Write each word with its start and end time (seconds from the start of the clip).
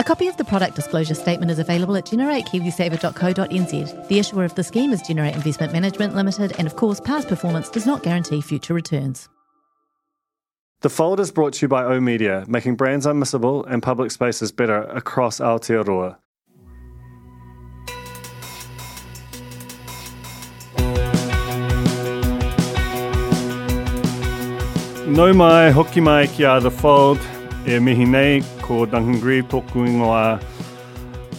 A 0.00 0.04
copy 0.04 0.28
of 0.28 0.36
the 0.36 0.44
product 0.44 0.76
disclosure 0.76 1.14
statement 1.14 1.50
is 1.50 1.58
available 1.58 1.96
at 1.96 2.06
generatekiwisaver.co.nz. 2.06 4.08
The 4.08 4.18
issuer 4.20 4.44
of 4.44 4.54
the 4.54 4.62
scheme 4.62 4.92
is 4.92 5.02
Generate 5.02 5.34
Investment 5.34 5.72
Management 5.72 6.14
Limited, 6.14 6.52
and 6.56 6.68
of 6.68 6.76
course, 6.76 7.00
past 7.00 7.26
performance 7.26 7.68
does 7.68 7.84
not 7.84 8.04
guarantee 8.04 8.40
future 8.40 8.74
returns. 8.74 9.28
The 10.82 10.88
Fold 10.88 11.18
is 11.18 11.32
brought 11.32 11.54
to 11.54 11.62
you 11.62 11.68
by 11.68 11.84
O 11.84 12.00
Media, 12.00 12.44
making 12.46 12.76
brands 12.76 13.06
unmissable 13.06 13.66
and 13.68 13.82
public 13.82 14.12
spaces 14.12 14.52
better 14.52 14.82
across 14.82 15.40
Aotearoa. 15.40 16.18
No 25.08 25.32
mai, 25.32 25.72
hoki 25.72 26.00
mai 26.00 26.28
ki 26.28 26.44
a 26.44 26.60
The 26.60 26.70
Fold, 26.70 27.18
e 27.66 27.80
mihi 27.80 28.04
nei 28.04 28.42
Duncan. 28.68 30.40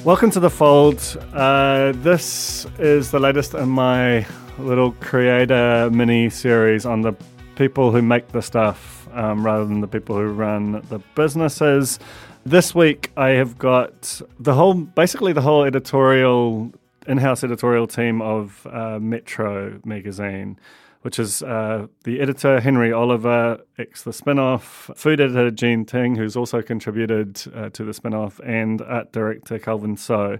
Welcome 0.04 0.32
to 0.32 0.40
The 0.40 0.50
Fold. 0.50 1.00
Uh, 1.32 1.92
this 1.98 2.66
is 2.80 3.12
the 3.12 3.20
latest 3.20 3.54
in 3.54 3.70
my 3.70 4.26
little 4.58 4.94
creator 4.94 5.92
mini 5.92 6.32
series 6.32 6.88
on 6.88 7.02
the 7.02 7.14
people 7.56 7.92
who 7.92 8.02
make 8.02 8.30
the 8.30 8.42
stuff 8.42 9.08
um, 9.14 9.46
rather 9.46 9.64
than 9.66 9.80
the 9.80 9.88
people 9.88 10.16
who 10.16 10.26
run 10.26 10.82
the 10.90 10.98
businesses. 11.14 12.00
This 12.48 12.74
week 12.74 13.12
I 13.16 13.30
have 13.30 13.60
got 13.60 14.22
the 14.40 14.56
whole, 14.56 14.74
basically 14.74 15.32
the 15.32 15.42
whole 15.42 15.66
editorial, 15.66 16.72
in-house 17.06 17.44
editorial 17.44 17.86
team 17.86 18.24
of 18.24 18.66
uh, 18.72 18.98
Metro 19.00 19.80
magazine, 19.86 20.58
which 21.02 21.20
is 21.20 21.42
uh, 21.44 21.88
the 22.04 22.20
editor 22.20 22.60
Henry 22.60 22.92
Oliver, 22.92 23.62
ex 23.78 24.04
the 24.04 24.14
spin-off, 24.14 24.90
food 24.96 25.22
editor 25.22 25.52
Jean 25.52 25.86
Teng, 25.86 26.18
who's 26.18 26.36
also 26.36 26.62
contributed 26.62 27.42
uh, 27.56 27.70
to 27.70 27.84
the 27.84 27.94
spin-off, 27.94 28.40
and 28.44 28.82
art 28.82 29.12
director 29.12 29.60
Kelvin 29.60 29.98
Soh. 29.98 30.40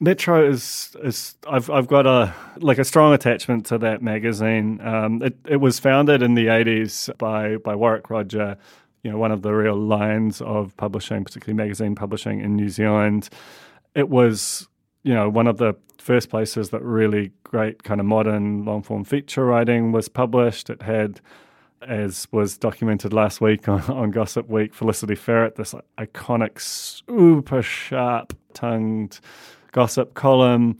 Metro 0.00 0.48
is 0.48 0.96
is 1.02 1.36
I've 1.48 1.68
I've 1.70 1.86
got 1.86 2.06
a 2.06 2.34
like 2.56 2.78
a 2.78 2.84
strong 2.84 3.12
attachment 3.12 3.66
to 3.66 3.78
that 3.78 4.02
magazine. 4.02 4.80
Um, 4.80 5.22
it 5.22 5.36
it 5.46 5.56
was 5.56 5.78
founded 5.78 6.22
in 6.22 6.34
the 6.34 6.48
eighties 6.48 7.10
by 7.18 7.56
by 7.58 7.74
Warwick 7.74 8.10
Roger, 8.10 8.56
you 9.02 9.10
know, 9.10 9.18
one 9.18 9.32
of 9.32 9.42
the 9.42 9.52
real 9.52 9.76
lions 9.76 10.40
of 10.40 10.76
publishing, 10.76 11.24
particularly 11.24 11.56
magazine 11.56 11.94
publishing 11.94 12.40
in 12.40 12.56
New 12.56 12.68
Zealand. 12.68 13.28
It 13.94 14.08
was 14.08 14.66
you 15.02 15.14
know 15.14 15.28
one 15.28 15.46
of 15.46 15.58
the 15.58 15.74
first 15.98 16.30
places 16.30 16.70
that 16.70 16.82
really 16.82 17.30
great 17.44 17.82
kind 17.82 18.00
of 18.00 18.06
modern 18.06 18.64
long 18.64 18.82
form 18.82 19.04
feature 19.04 19.44
writing 19.44 19.92
was 19.92 20.08
published. 20.08 20.70
It 20.70 20.82
had 20.82 21.20
as 21.88 22.28
was 22.30 22.56
documented 22.56 23.12
last 23.12 23.40
week 23.40 23.68
on, 23.68 23.82
on 23.82 24.10
Gossip 24.10 24.48
Week, 24.48 24.74
Felicity 24.74 25.14
Ferret, 25.14 25.56
this 25.56 25.74
iconic, 25.98 26.60
super 26.60 27.62
sharp 27.62 28.36
tongued 28.54 29.20
gossip 29.72 30.14
column. 30.14 30.76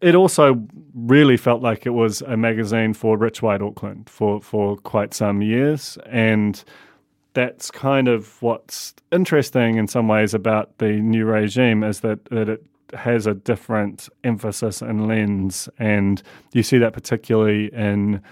It 0.00 0.14
also 0.14 0.62
really 0.94 1.36
felt 1.36 1.62
like 1.62 1.86
it 1.86 1.90
was 1.90 2.22
a 2.22 2.36
magazine 2.36 2.94
for 2.94 3.16
Rich 3.16 3.42
White 3.42 3.62
Auckland 3.62 4.08
for, 4.08 4.40
for 4.40 4.76
quite 4.76 5.12
some 5.12 5.42
years. 5.42 5.98
And 6.06 6.62
that's 7.34 7.70
kind 7.70 8.06
of 8.06 8.40
what's 8.40 8.94
interesting 9.10 9.76
in 9.76 9.88
some 9.88 10.06
ways 10.06 10.34
about 10.34 10.78
the 10.78 11.00
new 11.00 11.24
regime 11.24 11.82
is 11.82 12.00
that, 12.00 12.24
that 12.26 12.48
it 12.48 12.64
has 12.94 13.26
a 13.26 13.34
different 13.34 14.08
emphasis 14.24 14.82
and 14.82 15.06
lens. 15.08 15.68
And 15.78 16.22
you 16.52 16.62
see 16.62 16.78
that 16.78 16.92
particularly 16.92 17.72
in 17.72 18.22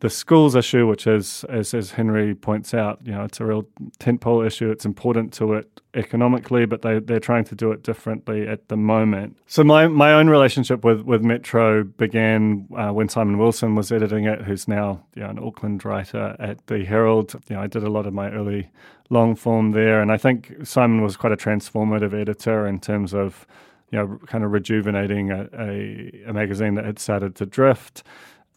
the 0.00 0.08
schools 0.08 0.56
issue, 0.56 0.86
which 0.86 1.06
is, 1.06 1.44
as, 1.50 1.74
as 1.74 1.90
Henry 1.90 2.34
points 2.34 2.72
out, 2.72 3.00
you 3.04 3.12
know, 3.12 3.22
it's 3.22 3.38
a 3.38 3.44
real 3.44 3.66
tentpole 3.98 4.46
issue. 4.46 4.70
It's 4.70 4.86
important 4.86 5.30
to 5.34 5.52
it 5.52 5.80
economically, 5.92 6.64
but 6.64 6.80
they, 6.80 7.00
they're 7.00 7.20
trying 7.20 7.44
to 7.44 7.54
do 7.54 7.70
it 7.70 7.82
differently 7.82 8.48
at 8.48 8.68
the 8.68 8.78
moment. 8.78 9.36
So 9.46 9.62
my, 9.62 9.88
my 9.88 10.14
own 10.14 10.30
relationship 10.30 10.84
with, 10.84 11.02
with 11.02 11.22
Metro 11.22 11.84
began 11.84 12.66
uh, 12.74 12.92
when 12.92 13.10
Simon 13.10 13.36
Wilson 13.36 13.74
was 13.74 13.92
editing 13.92 14.24
it, 14.24 14.40
who's 14.40 14.66
now 14.66 15.04
you 15.14 15.22
know, 15.22 15.28
an 15.28 15.38
Auckland 15.38 15.84
writer 15.84 16.34
at 16.38 16.66
the 16.66 16.82
Herald. 16.86 17.34
You 17.50 17.56
know, 17.56 17.62
I 17.62 17.66
did 17.66 17.82
a 17.82 17.90
lot 17.90 18.06
of 18.06 18.14
my 18.14 18.30
early 18.30 18.70
long 19.10 19.36
form 19.36 19.72
there, 19.72 20.00
and 20.00 20.10
I 20.10 20.16
think 20.16 20.54
Simon 20.64 21.02
was 21.02 21.18
quite 21.18 21.32
a 21.32 21.36
transformative 21.36 22.14
editor 22.18 22.66
in 22.66 22.80
terms 22.80 23.12
of, 23.12 23.46
you 23.90 23.98
know, 23.98 24.18
kind 24.26 24.44
of 24.44 24.52
rejuvenating 24.52 25.30
a, 25.30 25.48
a, 25.58 26.22
a 26.28 26.32
magazine 26.32 26.74
that 26.74 26.84
had 26.84 26.98
started 26.98 27.34
to 27.36 27.46
drift. 27.46 28.02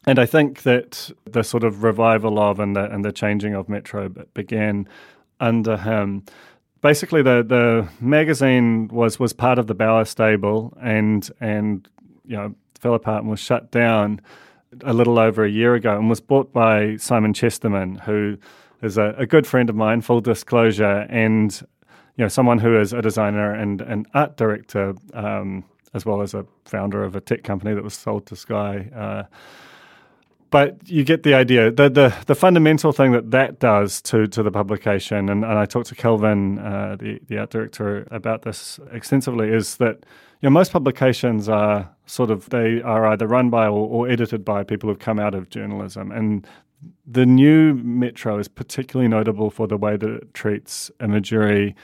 And 0.06 0.20
I 0.20 0.26
think 0.26 0.64
that 0.64 1.12
the 1.26 1.44
sort 1.44 1.64
of 1.64 1.84
revival 1.84 2.38
of 2.40 2.60
and 2.60 2.76
the, 2.76 2.92
and 2.92 3.04
the 3.06 3.12
changing 3.12 3.56
of 3.56 3.70
Metro 3.70 4.10
began 4.34 4.88
under 5.40 5.78
him. 5.78 6.24
Basically, 6.82 7.22
the, 7.22 7.44
the 7.44 7.88
magazine 8.02 8.90
was, 8.90 9.20
was 9.20 9.32
part 9.32 9.58
of 9.58 9.68
the 9.68 9.74
Bauer 9.74 10.06
stable 10.06 10.78
and, 10.82 11.30
and 11.40 11.88
you 12.26 12.36
know, 12.36 12.54
fell 12.80 12.94
apart 12.94 13.22
and 13.22 13.30
was 13.30 13.40
shut 13.40 13.72
down 13.72 14.20
a 14.84 14.94
little 14.94 15.18
over 15.20 15.46
a 15.46 15.50
year 15.50 15.76
ago 15.76 15.98
and 15.98 16.10
was 16.10 16.20
bought 16.20 16.52
by 16.52 16.98
Simon 16.98 17.34
Chesterman, 17.34 17.96
who 17.96 18.38
is 18.82 18.98
a, 18.98 19.16
a 19.18 19.26
good 19.26 19.48
friend 19.48 19.70
of 19.70 19.76
mine, 19.76 20.02
full 20.02 20.20
disclosure, 20.20 21.06
and 21.10 21.66
you 22.16 22.24
know 22.24 22.28
someone 22.28 22.60
who 22.60 22.80
is 22.80 22.94
a 22.94 23.02
designer 23.02 23.54
and 23.54 23.82
an 23.82 24.06
art 24.14 24.38
director, 24.38 24.94
um, 25.14 25.64
as 25.94 26.06
well 26.06 26.22
as 26.22 26.34
a 26.34 26.46
founder 26.66 27.04
of 27.04 27.16
a 27.16 27.22
tech 27.22 27.44
company 27.44 27.74
that 27.74 27.84
was 27.84 27.94
sold 27.94 28.26
to 28.28 28.36
Sky. 28.36 28.90
Uh, 28.96 29.24
but 30.54 30.88
you 30.88 31.04
get 31.04 31.24
the 31.24 31.34
idea. 31.34 31.72
The, 31.72 31.90
the 31.90 32.16
the 32.28 32.36
fundamental 32.36 32.92
thing 32.92 33.12
that 33.14 33.32
that 33.32 33.60
does 33.60 34.00
to 34.04 34.28
to 34.28 34.44
the 34.44 34.52
publication, 34.52 35.28
and, 35.30 35.44
and 35.44 35.58
I 35.58 35.66
talked 35.66 35.88
to 35.88 35.96
Kelvin, 35.96 36.60
uh, 36.60 36.96
the 37.00 37.20
the 37.28 37.40
art 37.40 37.50
director, 37.50 38.08
about 38.12 38.44
this 38.44 38.80
extensively, 38.92 39.50
is 39.50 39.78
that 39.78 40.06
you 40.42 40.48
know 40.48 40.52
most 40.52 40.72
publications 40.72 41.50
are 41.50 41.90
sort 42.06 42.30
of 42.30 42.52
they 42.52 42.84
are 42.84 43.08
either 43.08 43.26
run 43.26 43.50
by 43.50 43.66
or, 43.66 43.88
or 43.90 44.08
edited 44.08 44.46
by 44.46 44.64
people 44.64 44.90
who've 44.90 45.00
come 45.00 45.20
out 45.20 45.34
of 45.34 45.50
journalism, 45.50 46.12
and 46.12 46.46
the 47.08 47.26
new 47.26 47.74
Metro 47.74 48.38
is 48.38 48.48
particularly 48.48 49.08
notable 49.08 49.50
for 49.50 49.68
the 49.68 49.78
way 49.78 49.98
that 49.98 50.10
it 50.10 50.34
treats 50.36 50.92
imagery 51.02 51.76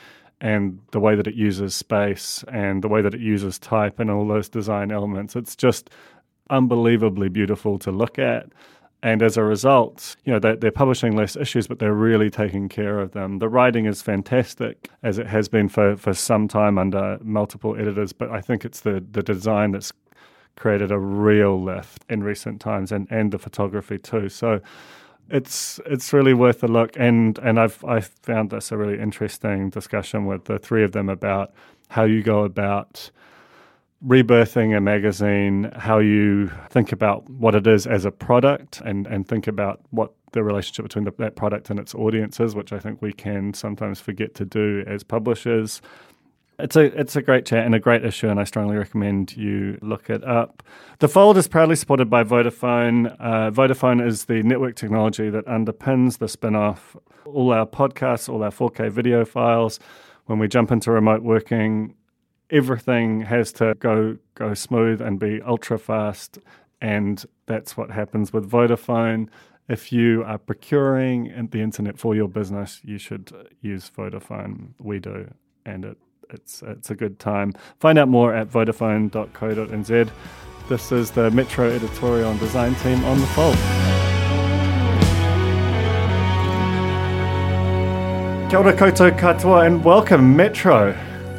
and 0.42 0.80
the 0.92 1.00
way 1.00 1.16
that 1.16 1.28
it 1.28 1.36
uses 1.36 1.76
space 1.76 2.44
and 2.52 2.84
the 2.84 2.88
way 2.88 3.02
that 3.02 3.14
it 3.14 3.20
uses 3.20 3.60
type 3.60 4.00
and 4.00 4.10
all 4.10 4.28
those 4.28 4.50
design 4.50 4.92
elements. 4.92 5.36
It's 5.36 5.56
just 5.56 5.90
unbelievably 6.50 7.30
beautiful 7.30 7.78
to 7.80 7.92
look 7.92 8.18
at. 8.18 8.48
And 9.02 9.22
as 9.22 9.38
a 9.38 9.44
result, 9.44 10.18
you 10.26 10.34
know, 10.34 10.40
they're, 10.40 10.58
they're, 10.58 10.72
publishing 10.72 11.16
less 11.16 11.38
issues, 11.38 11.68
but 11.68 11.80
they're 11.80 11.94
really 11.94 12.30
taking 12.30 12.68
care 12.68 13.00
of 13.00 13.12
them. 13.14 13.40
The 13.40 13.48
writing 13.48 13.86
is 13.86 14.02
fantastic, 14.02 14.90
as 15.04 15.18
it 15.18 15.28
has 15.28 15.48
been 15.48 15.70
for, 15.70 15.96
for 15.96 16.14
some 16.14 16.50
time 16.50 16.78
under 16.78 17.18
multiple 17.22 17.78
editors, 17.78 18.12
but 18.12 18.30
I 18.30 18.42
think 18.42 18.66
it's 18.66 18.82
the, 18.82 19.04
the 19.12 19.24
design 19.24 19.72
that's 19.72 19.94
created 20.58 20.92
a 20.92 21.00
real 21.00 21.62
lift 21.62 22.04
in 22.10 22.24
recent 22.24 22.60
times 22.60 22.92
and, 22.92 23.08
and 23.10 23.32
the 23.32 23.40
photography 23.40 23.98
too. 23.98 24.28
So 24.28 24.60
it's 25.32 25.80
it's 25.86 26.14
really 26.14 26.34
worth 26.34 26.64
a 26.64 26.68
look 26.68 26.92
and 26.96 27.38
and 27.40 27.60
I've 27.60 27.84
I 27.86 28.00
found 28.00 28.50
this 28.50 28.72
a 28.72 28.78
really 28.78 29.00
interesting 29.00 29.70
discussion 29.70 30.26
with 30.26 30.46
the 30.46 30.60
three 30.60 30.84
of 30.84 30.92
them 30.92 31.10
about 31.10 31.54
how 31.90 32.04
you 32.04 32.24
go 32.24 32.44
about 32.44 33.12
rebirthing 34.06 34.76
a 34.76 34.80
magazine, 34.80 35.72
how 35.76 36.00
you 36.00 36.50
think 36.70 36.92
about 36.92 37.30
what 37.30 37.54
it 37.54 37.68
is 37.68 37.86
as 37.86 38.06
a 38.06 38.12
product 38.12 38.82
and, 38.82 39.06
and 39.08 39.28
think 39.28 39.48
about 39.48 39.82
what 39.90 40.14
the 40.32 40.44
relationship 40.44 40.84
between 40.84 41.04
the, 41.04 41.14
that 41.18 41.36
product 41.36 41.70
and 41.70 41.80
its 41.80 41.94
audiences, 41.94 42.56
which 42.56 42.72
I 42.72 42.80
think 42.80 43.02
we 43.02 43.12
can 43.12 43.54
sometimes 43.54 44.00
forget 44.00 44.36
to 44.36 44.46
do 44.46 44.84
as 44.88 45.04
publishers. 45.04 45.82
It's 46.60 46.76
a 46.76 46.82
it's 47.00 47.16
a 47.16 47.22
great 47.22 47.46
chat 47.46 47.66
and 47.66 47.74
a 47.74 47.80
great 47.80 48.04
issue, 48.04 48.28
and 48.28 48.38
I 48.38 48.44
strongly 48.44 48.76
recommend 48.76 49.38
you 49.38 49.80
look 49.82 50.10
it 50.10 50.24
up. 50.26 50.62
The 51.00 51.08
Fold 51.08 51.38
is 51.38 51.48
proudly 51.48 51.78
supported 51.78 52.10
by 52.10 52.26
Vodafone. 52.26 53.16
Uh, 53.18 53.50
Vodafone 53.50 54.06
is 54.06 54.26
the 54.26 54.44
network 54.44 54.76
technology 54.76 55.30
that 55.30 55.46
underpins 55.46 56.18
the 56.18 56.28
spin-off. 56.28 56.98
All 57.26 57.54
our 57.54 57.66
podcasts, 57.66 58.28
all 58.28 58.44
our 58.44 58.52
4K 58.52 58.92
video 58.92 59.24
files. 59.24 59.80
When 60.26 60.38
we 60.38 60.50
jump 60.50 60.70
into 60.70 60.92
remote 60.92 61.24
working, 61.24 61.96
everything 62.50 63.22
has 63.22 63.54
to 63.54 63.76
go 63.76 64.18
go 64.36 64.54
smooth 64.54 65.02
and 65.02 65.18
be 65.18 65.42
ultra 65.42 65.80
fast, 65.80 66.40
and 66.82 67.26
that's 67.46 67.78
what 67.78 67.90
happens 67.90 68.34
with 68.34 68.52
Vodafone. 68.52 69.30
If 69.70 69.94
you 69.94 70.24
are 70.26 70.38
procuring 70.38 71.48
the 71.52 71.62
internet 71.62 71.98
for 71.98 72.16
your 72.16 72.28
business, 72.28 72.82
you 72.84 72.98
should 72.98 73.32
use 73.62 73.90
Vodafone. 73.96 74.74
We 74.80 75.00
do, 75.00 75.34
and 75.66 75.86
it 75.86 75.98
it's 76.30 76.62
it's 76.62 76.90
a 76.90 76.96
good 76.96 77.20
time. 77.20 77.54
Find 77.80 77.98
out 77.98 78.08
more 78.08 78.34
at 78.34 78.50
vodafone.co.nz. 78.50 80.10
This 80.68 80.92
is 80.92 81.12
the 81.12 81.32
Metro 81.32 81.70
editorial 81.70 82.30
and 82.32 82.40
design 82.40 82.76
team 82.76 83.04
on 83.06 83.20
the 83.20 83.28
Fold. 83.28 83.56
Kia 88.50 88.60
ora 88.60 88.74
koutou 88.74 89.18
katoa 89.18 89.66
and 89.66 89.84
welcome 89.84 90.36
Metro 90.36 90.96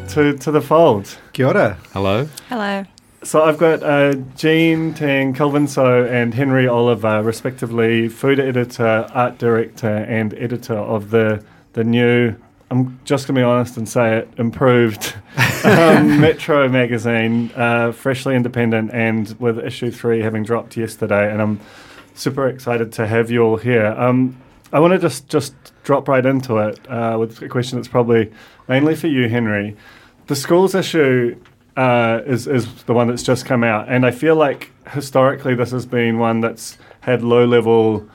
to, 0.09 0.37
to 0.39 0.51
the 0.51 0.61
Fold. 0.61 1.19
Kia 1.33 1.47
ora. 1.47 1.79
Hello. 1.93 2.29
Hello. 2.49 2.85
So 3.23 3.43
I've 3.43 3.59
got 3.59 3.83
uh, 3.83 4.15
Jean 4.35 4.95
Teng, 4.95 5.37
Kelvin 5.37 5.69
Soh, 5.69 6.05
and 6.07 6.33
Henry 6.33 6.67
Oliver, 6.67 7.23
respectively, 7.23 8.09
food 8.09 8.41
editor, 8.41 9.07
art 9.13 9.39
director, 9.39 9.89
and 10.09 10.35
editor 10.35 10.77
of 10.77 11.11
the 11.11 11.45
the 11.75 11.85
new. 11.85 12.35
I'm 12.71 13.01
just 13.05 13.27
going 13.27 13.35
to 13.35 13.41
be 13.41 13.45
honest 13.45 13.77
and 13.77 13.89
say 13.89 14.19
it 14.19 14.29
improved 14.39 15.15
um, 15.65 16.21
Metro 16.21 16.69
magazine, 16.69 17.51
uh, 17.57 17.91
freshly 17.91 18.37
independent, 18.37 18.93
and 18.93 19.35
with 19.41 19.59
issue 19.59 19.91
three 19.91 20.21
having 20.23 20.45
dropped 20.45 20.77
yesterday, 20.77 21.33
and 21.33 21.43
I'm 21.43 21.61
super 22.15 22.49
excited 22.49 22.93
to 22.93 23.07
have 23.07 23.31
you 23.31 23.43
all 23.43 23.57
here. 23.57 23.87
Um, 23.87 24.41
I 24.73 24.79
want 24.79 24.93
to 24.93 24.99
just 24.99 25.29
just 25.29 25.55
drop 25.83 26.07
right 26.07 26.25
into 26.25 26.59
it 26.59 26.79
uh, 26.89 27.17
with 27.19 27.43
a 27.43 27.49
question 27.49 27.79
that's 27.79 27.89
probably 27.89 28.31
mainly 28.69 28.95
for 28.95 29.09
you, 29.09 29.29
Henry. 29.29 29.77
The 30.29 30.37
schools 30.37 30.75
issue 30.77 31.41
uh, 31.77 32.21
is 32.25 32.47
is 32.47 32.85
the 32.85 32.93
one 32.93 33.09
that's 33.09 33.25
just 33.25 33.47
come 33.47 33.65
out, 33.65 33.89
and 33.89 34.07
I 34.07 34.13
feel 34.13 34.37
like 34.37 34.71
historically 34.93 35.57
this 35.57 35.73
has 35.73 35.87
been 35.87 36.19
one 36.19 36.41
that's 36.41 36.79
had 37.01 37.23
low 37.23 37.45
level, 37.47 38.09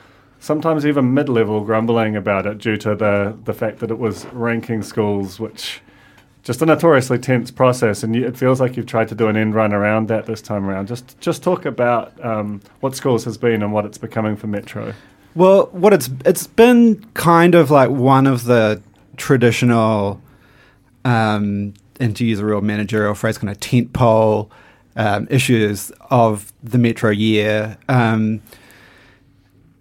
sometimes 0.45 0.86
even 0.86 1.13
mid 1.13 1.27
level 1.27 1.62
grumbling 1.62 2.15
about 2.15 2.45
it 2.45 2.59
due 2.59 2.77
to 2.77 2.95
the 2.95 3.36
the 3.45 3.53
fact 3.53 3.80
that 3.80 3.89
it 3.89 3.97
was 3.97 4.25
ranking 4.27 4.83
schools, 4.83 5.39
which 5.39 5.81
just 6.44 6.62
a 6.62 6.65
notoriously 6.65 7.18
tense 7.18 7.50
process, 7.50 8.03
and 8.03 8.15
it 8.15 8.38
feels 8.38 8.62
like 8.62 8.77
you've 8.77 8.86
tried 8.86 9.07
to 9.07 9.15
do 9.15 9.27
an 9.27 9.36
end 9.36 9.56
run 9.56 9.74
around 9.74 10.07
that 10.09 10.27
this 10.27 10.42
time 10.42 10.65
around. 10.69 10.88
Just 10.88 11.19
just 11.19 11.42
talk 11.42 11.65
about 11.65 12.13
um, 12.24 12.62
what 12.80 12.95
schools 12.95 13.25
has 13.25 13.38
been 13.38 13.63
and 13.63 13.74
what 13.74 13.86
it's 13.86 13.97
becoming 13.97 14.36
for 14.36 14.45
Metro. 14.45 14.94
Well, 15.33 15.65
what 15.71 15.92
it's 15.94 16.09
it's 16.24 16.45
been 16.45 17.03
kind 17.15 17.56
of 17.56 17.71
like 17.71 17.89
one 17.89 18.27
of 18.27 18.44
the 18.44 18.81
traditional, 19.18 20.21
um, 21.03 21.74
and 22.00 22.15
to 22.15 22.24
use 22.24 22.39
a 22.39 22.45
real 22.45 22.62
managerial 22.62 23.15
phrase, 23.15 23.39
kind 23.39 23.50
of 23.50 23.59
tent 23.59 23.94
pole 23.94 24.51
um, 24.95 25.27
issues 25.31 25.91
of 26.12 26.53
the 26.63 26.77
Metro 26.77 27.09
year. 27.09 27.77
Um, 27.89 28.41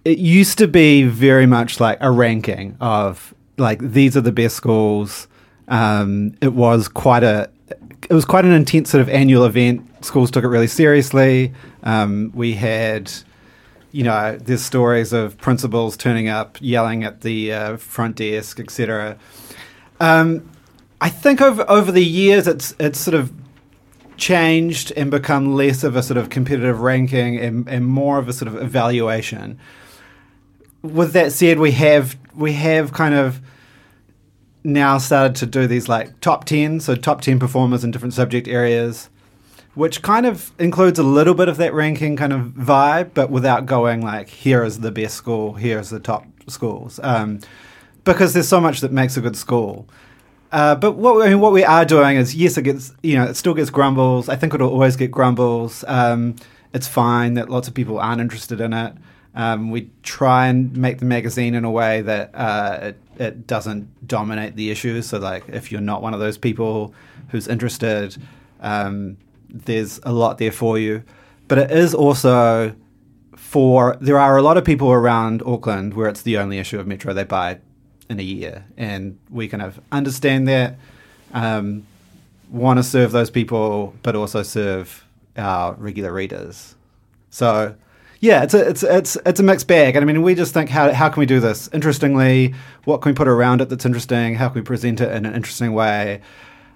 it 0.04 0.18
used 0.18 0.58
to 0.58 0.68
be 0.68 1.04
very 1.04 1.46
much 1.46 1.80
like 1.80 1.98
a 2.00 2.10
ranking 2.10 2.76
of 2.80 3.34
like 3.56 3.80
these 3.80 4.16
are 4.16 4.20
the 4.20 4.32
best 4.32 4.56
schools. 4.56 5.28
Um, 5.68 6.36
it 6.40 6.52
was 6.52 6.88
quite 6.88 7.22
a 7.22 7.50
it 7.68 8.12
was 8.12 8.24
quite 8.24 8.44
an 8.44 8.52
intense 8.52 8.90
sort 8.90 9.00
of 9.00 9.08
annual 9.08 9.44
event. 9.44 10.04
Schools 10.04 10.30
took 10.30 10.44
it 10.44 10.48
really 10.48 10.66
seriously. 10.66 11.54
Um, 11.82 12.32
we 12.34 12.54
had 12.54 13.10
you 13.94 14.02
know, 14.02 14.36
there's 14.36 14.60
stories 14.60 15.12
of 15.12 15.38
principals 15.38 15.96
turning 15.96 16.28
up, 16.28 16.58
yelling 16.60 17.04
at 17.04 17.20
the 17.20 17.52
uh, 17.52 17.76
front 17.76 18.16
desk, 18.16 18.58
etc. 18.58 19.16
Um, 20.00 20.50
I 21.00 21.08
think 21.10 21.40
over 21.40 21.64
over 21.70 21.92
the 21.92 22.04
years, 22.04 22.48
it's 22.48 22.74
it's 22.80 22.98
sort 22.98 23.14
of 23.14 23.32
changed 24.16 24.92
and 24.96 25.12
become 25.12 25.54
less 25.54 25.84
of 25.84 25.94
a 25.94 26.02
sort 26.02 26.16
of 26.16 26.28
competitive 26.28 26.80
ranking 26.80 27.38
and, 27.38 27.68
and 27.68 27.86
more 27.86 28.18
of 28.18 28.28
a 28.28 28.32
sort 28.32 28.48
of 28.48 28.60
evaluation. 28.60 29.60
With 30.84 31.12
that 31.14 31.32
said, 31.32 31.58
we 31.58 31.72
have 31.72 32.16
we 32.34 32.52
have 32.52 32.92
kind 32.92 33.14
of 33.14 33.40
now 34.62 34.98
started 34.98 35.36
to 35.36 35.46
do 35.46 35.66
these 35.66 35.88
like 35.88 36.20
top 36.20 36.44
ten, 36.44 36.78
so 36.78 36.94
top 36.94 37.20
ten 37.22 37.38
performers 37.38 37.82
in 37.82 37.90
different 37.90 38.14
subject 38.14 38.46
areas 38.46 39.08
which 39.74 40.02
kind 40.02 40.24
of 40.24 40.52
includes 40.58 40.98
a 40.98 41.02
little 41.02 41.34
bit 41.34 41.48
of 41.48 41.56
that 41.56 41.74
ranking 41.74 42.16
kind 42.16 42.32
of 42.32 42.42
vibe, 42.52 43.10
but 43.12 43.30
without 43.30 43.66
going 43.66 44.00
like, 44.00 44.28
here 44.28 44.62
is 44.62 44.80
the 44.80 44.90
best 44.90 45.16
school, 45.16 45.54
here 45.54 45.78
is 45.78 45.90
the 45.90 46.00
top 46.00 46.24
schools, 46.46 47.00
um, 47.02 47.40
because 48.04 48.32
there's 48.32 48.48
so 48.48 48.60
much 48.60 48.80
that 48.80 48.92
makes 48.92 49.16
a 49.16 49.20
good 49.20 49.36
school. 49.36 49.88
Uh, 50.52 50.76
but 50.76 50.92
what 50.92 51.26
I 51.26 51.30
mean, 51.30 51.40
what 51.40 51.52
we 51.52 51.64
are 51.64 51.84
doing 51.84 52.16
is, 52.16 52.34
yes, 52.36 52.56
it 52.56 52.62
gets 52.62 52.92
you 53.02 53.16
know, 53.16 53.24
it 53.24 53.34
still 53.34 53.54
gets 53.54 53.70
grumbles. 53.70 54.28
I 54.28 54.36
think 54.36 54.54
it'll 54.54 54.70
always 54.70 54.94
get 54.94 55.10
grumbles. 55.10 55.84
Um, 55.88 56.36
it's 56.72 56.86
fine 56.86 57.34
that 57.34 57.50
lots 57.50 57.66
of 57.66 57.74
people 57.74 57.98
aren't 57.98 58.20
interested 58.20 58.60
in 58.60 58.72
it. 58.72 58.92
Um, 59.34 59.70
we 59.70 59.90
try 60.02 60.46
and 60.46 60.76
make 60.76 60.98
the 60.98 61.04
magazine 61.04 61.54
in 61.54 61.64
a 61.64 61.70
way 61.70 62.02
that 62.02 62.30
uh, 62.34 62.78
it, 62.82 62.98
it 63.18 63.46
doesn't 63.46 64.06
dominate 64.06 64.54
the 64.54 64.70
issues. 64.70 65.08
So, 65.08 65.18
like, 65.18 65.48
if 65.48 65.72
you're 65.72 65.80
not 65.80 66.02
one 66.02 66.14
of 66.14 66.20
those 66.20 66.38
people 66.38 66.94
who's 67.28 67.48
interested, 67.48 68.16
um, 68.60 69.16
there's 69.48 69.98
a 70.04 70.12
lot 70.12 70.38
there 70.38 70.52
for 70.52 70.78
you. 70.78 71.02
But 71.48 71.58
it 71.58 71.70
is 71.70 71.94
also 71.94 72.74
for 73.54 73.96
there 74.00 74.18
are 74.18 74.36
a 74.36 74.42
lot 74.42 74.56
of 74.56 74.64
people 74.64 74.90
around 74.90 75.42
Auckland 75.44 75.94
where 75.94 76.08
it's 76.08 76.22
the 76.22 76.38
only 76.38 76.58
issue 76.58 76.80
of 76.80 76.86
Metro 76.86 77.12
they 77.12 77.24
buy 77.24 77.58
in 78.08 78.18
a 78.18 78.22
year, 78.22 78.64
and 78.76 79.18
we 79.30 79.48
kind 79.48 79.62
of 79.62 79.80
understand 79.92 80.48
that. 80.48 80.76
Um, 81.32 81.86
want 82.50 82.78
to 82.78 82.82
serve 82.82 83.12
those 83.12 83.30
people, 83.30 83.94
but 84.02 84.14
also 84.14 84.42
serve 84.42 85.04
our 85.36 85.74
regular 85.74 86.12
readers. 86.12 86.74
So, 87.30 87.74
yeah, 88.24 88.42
it's 88.42 88.54
a 88.54 88.68
it's 88.70 88.82
it's 88.82 89.18
it's 89.26 89.38
a 89.38 89.42
mixed 89.42 89.68
bag. 89.68 89.96
And 89.96 90.02
I 90.02 90.06
mean, 90.06 90.22
we 90.22 90.34
just 90.34 90.54
think 90.54 90.70
how 90.70 90.90
how 90.94 91.10
can 91.10 91.20
we 91.20 91.26
do 91.26 91.40
this 91.40 91.68
interestingly? 91.74 92.54
What 92.84 93.02
can 93.02 93.10
we 93.12 93.14
put 93.14 93.28
around 93.28 93.60
it 93.60 93.68
that's 93.68 93.84
interesting? 93.84 94.34
How 94.34 94.48
can 94.48 94.54
we 94.54 94.64
present 94.64 95.02
it 95.02 95.12
in 95.12 95.26
an 95.26 95.34
interesting 95.34 95.74
way? 95.74 96.22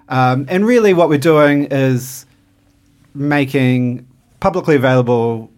Um, 0.09 0.45
and 0.47 0.63
really, 0.63 0.93
what 0.93 1.09
we're 1.09 1.17
doing 1.17 1.63
is 1.71 2.27
making 3.15 4.07
publicly 4.39 4.75
available 4.75 5.49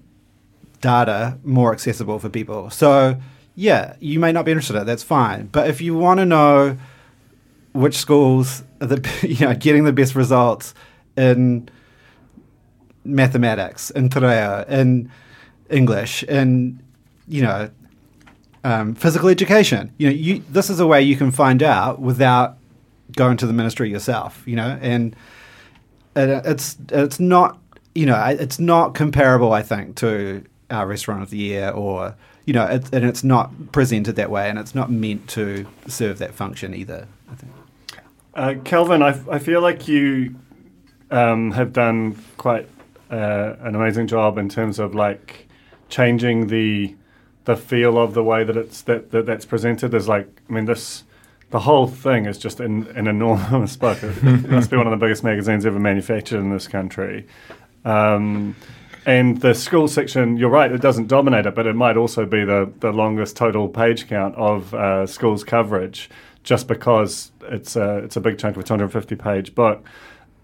data 0.80 1.38
more 1.44 1.74
accessible 1.74 2.20
for 2.20 2.30
people. 2.30 2.70
So, 2.70 3.18
yeah, 3.56 3.98
you 4.00 4.18
may 4.18 4.32
not 4.32 4.46
be 4.46 4.52
interested 4.52 4.78
in 4.78 4.84
it. 4.84 4.86
That's 4.86 5.04
fine. 5.04 5.48
But 5.48 5.70
if 5.70 5.82
you 5.82 5.94
want 5.94 6.22
to 6.22 6.26
know 6.26 6.78
which 7.74 7.98
schools 7.98 8.64
are 8.80 8.88
the, 8.88 9.20
you 9.28 9.46
know 9.46 9.56
getting 9.56 9.84
the 9.84 9.92
best 9.92 10.16
results 10.16 10.74
in 11.18 11.68
mathematics, 13.04 13.90
in 13.90 14.08
te 14.08 14.22
reo, 14.22 14.64
in 14.70 15.12
English, 15.72 16.24
in 16.24 16.82
you 17.28 17.42
know 17.42 17.70
um, 18.64 18.94
physical 18.96 19.30
education, 19.30 19.92
you 19.98 20.08
know, 20.08 20.14
you, 20.14 20.44
this 20.50 20.70
is 20.70 20.80
a 20.80 20.86
way 20.86 21.02
you 21.02 21.16
can 21.16 21.32
find 21.32 21.64
out 21.64 22.00
without 22.00 22.58
going 23.16 23.38
to 23.38 23.48
the 23.48 23.54
ministry 23.54 23.90
yourself. 23.90 24.44
You 24.46 24.56
know, 24.56 24.78
and 24.82 25.16
and 26.16 26.46
it's 26.46 26.78
it's 26.90 27.20
not 27.20 27.58
you 27.96 28.06
know 28.06 28.24
it's 28.26 28.60
not 28.60 28.94
comparable 28.94 29.54
I 29.54 29.62
think 29.62 29.96
to 29.98 30.44
our 30.70 30.88
restaurant 30.88 31.24
of 31.24 31.30
the 31.30 31.38
year 31.38 31.70
or 31.70 32.16
you 32.46 32.54
know 32.54 32.66
it, 32.66 32.94
and 32.94 33.06
it's 33.06 33.24
not 33.24 33.72
presented 33.72 34.16
that 34.16 34.30
way 34.30 34.50
and 34.50 34.58
it's 34.58 34.76
not 34.76 34.90
meant 34.92 35.28
to 35.30 35.66
serve 35.88 36.18
that 36.20 36.34
function 36.34 36.74
either 36.74 37.08
I 37.30 37.36
think 37.36 37.52
uh, 38.34 38.54
Kelvin 38.64 39.02
I, 39.02 39.20
I 39.30 39.40
feel 39.40 39.62
like 39.62 39.88
you 39.88 40.36
um, 41.12 41.52
have 41.52 41.74
done 41.74 42.18
quite 42.38 42.68
uh, 43.10 43.56
an 43.60 43.76
amazing 43.76 44.08
job 44.08 44.38
in 44.38 44.48
terms 44.48 44.80
of 44.80 44.96
like 44.96 45.48
changing 45.92 46.48
the 46.48 46.96
the 47.46 47.56
feel 47.56 47.98
of 47.98 48.14
the 48.14 48.24
way 48.24 48.44
that 48.44 48.58
it's 48.58 48.82
that, 48.84 49.12
that 49.12 49.26
that's 49.26 49.46
presented 49.46 49.94
is 49.94 50.08
like 50.08 50.42
I 50.50 50.54
mean 50.54 50.66
this 50.66 51.04
the 51.52 51.60
whole 51.60 51.86
thing 51.86 52.26
is 52.26 52.38
just 52.38 52.60
an, 52.60 52.88
an 52.96 53.08
enormous 53.08 53.76
book. 53.76 54.02
It 54.02 54.24
must 54.50 54.72
be 54.72 54.78
one 54.78 54.88
of 54.88 54.92
the 54.92 55.06
biggest 55.06 55.24
magazines 55.24 55.66
ever 55.66 55.80
manufactured 55.80 56.40
in 56.40 56.50
this 56.50 56.68
country. 56.68 57.28
Um, 57.84 58.56
and 59.06 59.42
the 59.42 59.54
school 59.54 59.88
section, 59.88 60.38
you're 60.38 60.50
right, 60.50 60.72
it 60.72 60.80
doesn't 60.80 61.08
dominate 61.08 61.46
it, 61.46 61.56
but 61.56 61.68
it 61.68 61.76
might 61.76 61.98
also 61.98 62.26
be 62.26 62.46
the, 62.46 62.72
the 62.80 62.92
longest 62.92 63.36
total 63.36 63.68
page 63.68 64.08
count 64.08 64.36
of 64.36 64.74
uh, 64.74 65.06
schools 65.06 65.44
coverage 65.44 66.10
just 66.44 66.68
because 66.68 67.32
it's 67.44 67.76
a, 67.76 67.98
it's 67.98 68.16
a 68.16 68.22
big 68.22 68.38
chunk 68.38 68.56
of 68.56 68.64
a 68.64 68.66
250 68.66 69.16
page 69.16 69.54
book. 69.54 69.86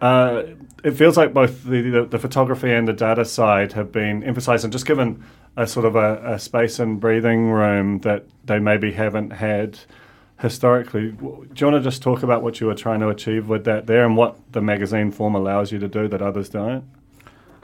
Uh, 0.01 0.43
it 0.83 0.91
feels 0.91 1.17
like 1.17 1.33
both 1.33 1.63
the, 1.63 1.81
the, 1.81 2.05
the, 2.05 2.19
photography 2.19 2.71
and 2.71 2.87
the 2.87 2.93
data 2.93 3.25
side 3.25 3.73
have 3.73 3.91
been 3.91 4.23
emphasized 4.23 4.63
and 4.63 4.71
just 4.71 4.85
given 4.85 5.23
a 5.55 5.65
sort 5.65 5.85
of 5.85 5.95
a, 5.95 6.33
a 6.33 6.39
space 6.39 6.77
and 6.77 6.99
breathing 6.99 7.49
room 7.49 7.99
that 7.99 8.25
they 8.45 8.59
maybe 8.59 8.91
haven't 8.91 9.31
had 9.31 9.79
historically. 10.39 11.11
Do 11.11 11.47
you 11.55 11.67
want 11.67 11.77
to 11.77 11.81
just 11.81 12.03
talk 12.03 12.21
about 12.21 12.43
what 12.43 12.59
you 12.59 12.67
were 12.67 12.75
trying 12.75 12.99
to 12.99 13.09
achieve 13.09 13.49
with 13.49 13.65
that 13.65 13.87
there 13.87 14.05
and 14.05 14.15
what 14.15 14.37
the 14.51 14.61
magazine 14.61 15.11
form 15.11 15.33
allows 15.33 15.71
you 15.71 15.79
to 15.79 15.87
do 15.87 16.07
that 16.07 16.21
others 16.21 16.49
don't? 16.49 16.83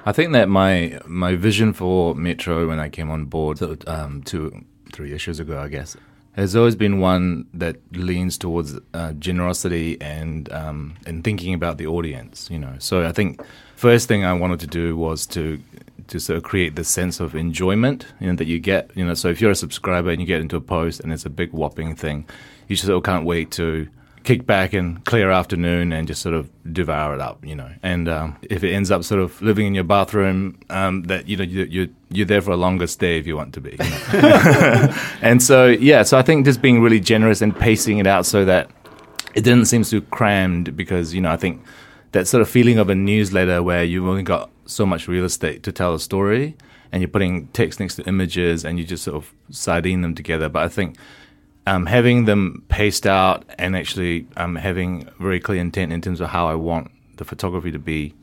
I 0.06 0.12
think 0.12 0.34
that 0.34 0.50
my 0.50 1.00
my 1.06 1.36
vision 1.36 1.72
for 1.72 2.14
Metro 2.16 2.68
when 2.68 2.80
I 2.80 2.90
came 2.90 3.10
on 3.10 3.26
board 3.26 3.62
um, 3.88 4.24
two 4.24 4.66
three 4.92 5.14
issues 5.14 5.40
ago, 5.40 5.60
I 5.60 5.70
guess, 5.70 5.96
has 6.34 6.56
always 6.56 6.76
been 6.76 7.00
one 7.00 7.46
that 7.54 7.78
leans 7.92 8.38
towards 8.38 8.76
uh, 8.94 9.14
generosity 9.14 10.00
and 10.02 10.52
um, 10.52 10.96
and 11.06 11.24
thinking 11.24 11.54
about 11.54 11.78
the 11.78 11.88
audience. 11.88 12.50
You 12.50 12.60
know, 12.60 12.76
so 12.80 13.06
I 13.06 13.12
think 13.12 13.42
first 13.76 14.08
thing 14.08 14.26
I 14.26 14.34
wanted 14.34 14.60
to 14.62 14.68
do 14.68 14.98
was 14.98 15.26
to 15.28 15.60
to 16.08 16.20
sort 16.20 16.38
of 16.38 16.44
create 16.44 16.76
the 16.76 16.84
sense 16.84 17.20
of 17.20 17.36
enjoyment 17.36 18.08
you 18.20 18.28
know, 18.28 18.36
that 18.36 18.48
you 18.48 18.60
get. 18.60 18.92
You 18.96 19.06
know, 19.06 19.14
so 19.14 19.30
if 19.30 19.40
you're 19.40 19.52
a 19.52 19.56
subscriber 19.56 20.10
and 20.10 20.20
you 20.20 20.28
get 20.28 20.42
into 20.42 20.56
a 20.56 20.62
post 20.62 21.00
and 21.00 21.14
it's 21.14 21.26
a 21.26 21.30
big 21.30 21.54
whopping 21.54 21.96
thing, 21.96 22.26
you 22.68 22.76
just 22.76 22.88
sort 22.88 22.98
of 22.98 23.04
can't 23.04 23.26
wait 23.26 23.52
to 23.52 23.88
kick 24.24 24.46
back 24.46 24.74
and 24.74 25.04
clear 25.06 25.32
afternoon 25.32 25.92
and 25.92 26.08
just 26.08 26.22
sort 26.22 26.34
of 26.34 26.50
devour 26.72 27.14
it 27.14 27.22
up, 27.22 27.46
you 27.46 27.56
know. 27.56 27.70
And 27.84 28.08
um, 28.08 28.38
if 28.44 28.64
it 28.64 28.74
ends 28.74 28.90
up 28.90 29.04
sort 29.04 29.22
of 29.22 29.42
living 29.42 29.68
in 29.68 29.76
your 29.76 29.84
bathroom, 29.84 30.60
um, 30.70 31.04
that 31.04 31.28
you 31.28 31.38
know 31.38 31.44
you, 31.44 31.64
you 31.66 31.96
you're 32.10 32.26
there 32.26 32.42
for 32.42 32.52
a 32.52 32.58
longer 32.58 32.88
stay 32.88 33.20
if 33.20 33.28
you 33.28 33.36
want 33.36 33.54
to 33.56 33.62
be. 33.62 33.72
You 33.72 34.22
know? 34.22 34.96
and 35.22 35.42
so 35.42 35.68
yeah, 35.68 36.04
so 36.04 36.18
I 36.18 36.22
think 36.22 36.46
just 36.46 36.62
being 36.62 36.82
really 36.82 37.00
generous 37.00 37.42
and 37.42 37.58
pacing 37.58 37.98
it 37.98 38.08
out 38.08 38.26
so 38.26 38.46
that 38.46 38.70
it 39.36 39.42
didn't 39.44 39.66
seem 39.66 39.84
too 39.84 40.02
crammed 40.02 40.76
because 40.76 41.14
you 41.14 41.22
know 41.22 41.32
I 41.32 41.38
think 41.38 41.64
that 42.14 42.28
sort 42.28 42.42
of 42.42 42.50
feeling 42.50 42.78
of 42.78 42.90
a 42.90 42.96
newsletter 42.96 43.62
where 43.62 43.84
you've 43.84 44.08
only 44.08 44.24
got 44.24 44.50
so 44.66 44.86
much 44.86 45.08
real 45.08 45.26
estate 45.26 45.64
to 45.64 45.72
tell 45.72 45.94
a 45.94 46.00
story 46.00 46.56
and 46.92 47.02
you're 47.02 47.10
putting 47.10 47.48
text 47.48 47.80
next 47.80 47.96
to 47.96 48.04
images 48.04 48.64
and 48.64 48.78
you 48.78 48.86
just 48.86 49.04
sort 49.04 49.18
of 49.18 49.34
sardine 49.50 50.02
them 50.02 50.14
together. 50.14 50.48
But 50.48 50.64
I 50.64 50.68
think 50.70 50.96
um, 51.66 51.86
having 51.86 52.26
them 52.26 52.64
paced 52.68 53.08
out 53.08 53.46
and 53.58 53.76
actually 53.76 54.28
um, 54.38 54.56
having 54.56 55.10
very 55.20 55.40
clear 55.40 55.60
intent 55.60 55.94
in 55.94 56.02
terms 56.02 56.20
of 56.20 56.30
how 56.30 56.48
I 56.48 56.56
want 56.56 56.92
the 57.18 57.26
photography 57.26 57.72
to 57.72 57.80
be, 57.80 58.14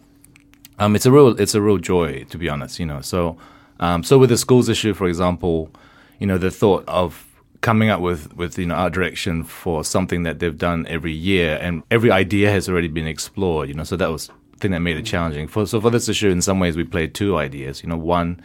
um, 0.78 0.94
it's 0.97 1.06
a 1.06 1.12
real 1.12 1.38
it's 1.40 1.54
a 1.54 1.61
real 1.61 1.78
joy 1.78 2.25
to 2.25 2.38
be 2.38 2.49
honest. 2.49 2.78
You 2.78 2.87
know, 2.87 3.00
so 3.00 3.37
um, 3.78 4.02
so 4.02 4.18
with 4.18 4.30
the 4.30 4.38
schools 4.38 4.68
issue, 4.68 4.94
for 4.94 5.06
example, 5.06 5.70
you 6.18 6.26
know 6.26 6.38
the 6.38 6.50
thought 6.50 6.85
of 6.88 7.26
coming 7.61 7.90
up 7.90 8.00
with 8.00 8.35
with 8.35 8.59
you 8.59 8.66
know 8.66 8.75
art 8.75 8.92
direction 8.92 9.44
for 9.44 9.85
something 9.85 10.23
that 10.23 10.38
they've 10.38 10.56
done 10.59 10.87
every 10.87 11.12
year 11.12 11.59
and 11.61 11.82
every 11.90 12.11
idea 12.11 12.50
has 12.50 12.68
already 12.68 12.88
been 12.88 13.06
explored. 13.06 13.68
You 13.68 13.75
know, 13.75 13.85
so 13.85 13.97
that 13.97 14.11
was 14.11 14.28
the 14.52 14.59
thing 14.59 14.70
that 14.73 14.80
made 14.80 14.97
it 14.97 15.04
challenging. 15.04 15.49
For 15.49 15.66
so 15.66 15.80
for 15.80 15.90
this 15.90 16.09
issue, 16.09 16.28
in 16.28 16.42
some 16.42 16.61
ways, 16.61 16.76
we 16.76 16.85
played 16.85 17.14
two 17.14 17.37
ideas. 17.37 17.82
You 17.82 17.88
know, 17.88 17.97
one 17.97 18.40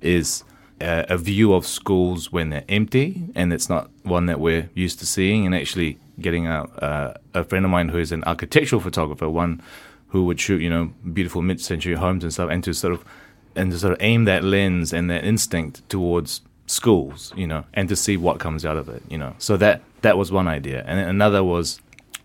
is 0.00 0.44
a, 0.80 1.16
view 1.18 1.52
of 1.52 1.66
schools 1.66 2.32
when 2.32 2.50
they're 2.50 2.64
empty, 2.68 3.22
and 3.34 3.52
it's 3.52 3.68
not 3.68 3.90
one 4.02 4.26
that 4.26 4.40
we're 4.40 4.70
used 4.74 4.98
to 5.00 5.06
seeing. 5.06 5.46
And 5.46 5.54
actually, 5.54 5.98
getting 6.20 6.46
a 6.46 7.18
a, 7.34 7.44
friend 7.44 7.64
of 7.64 7.70
mine 7.70 7.88
who 7.88 7.98
is 7.98 8.12
an 8.12 8.24
architectural 8.24 8.80
photographer, 8.80 9.28
one 9.28 9.62
who 10.08 10.24
would 10.24 10.40
shoot 10.40 10.60
you 10.60 10.70
know 10.70 10.92
beautiful 11.12 11.42
mid-century 11.42 11.94
homes 11.94 12.24
and 12.24 12.32
stuff, 12.32 12.50
and 12.50 12.64
to 12.64 12.72
sort 12.72 12.92
of 12.92 13.04
and 13.56 13.72
to 13.72 13.78
sort 13.78 13.92
of 13.92 13.98
aim 14.00 14.24
that 14.24 14.44
lens 14.44 14.92
and 14.92 15.10
that 15.10 15.24
instinct 15.24 15.88
towards 15.88 16.40
schools, 16.66 17.32
you 17.36 17.46
know, 17.46 17.64
and 17.74 17.88
to 17.88 17.96
see 17.96 18.16
what 18.16 18.38
comes 18.38 18.64
out 18.64 18.76
of 18.76 18.88
it, 18.88 19.02
you 19.08 19.18
know. 19.18 19.34
So 19.38 19.56
that 19.58 19.82
that 20.02 20.16
was 20.16 20.32
one 20.32 20.48
idea, 20.48 20.84
and 20.86 20.98
another 20.98 21.44
was 21.44 21.80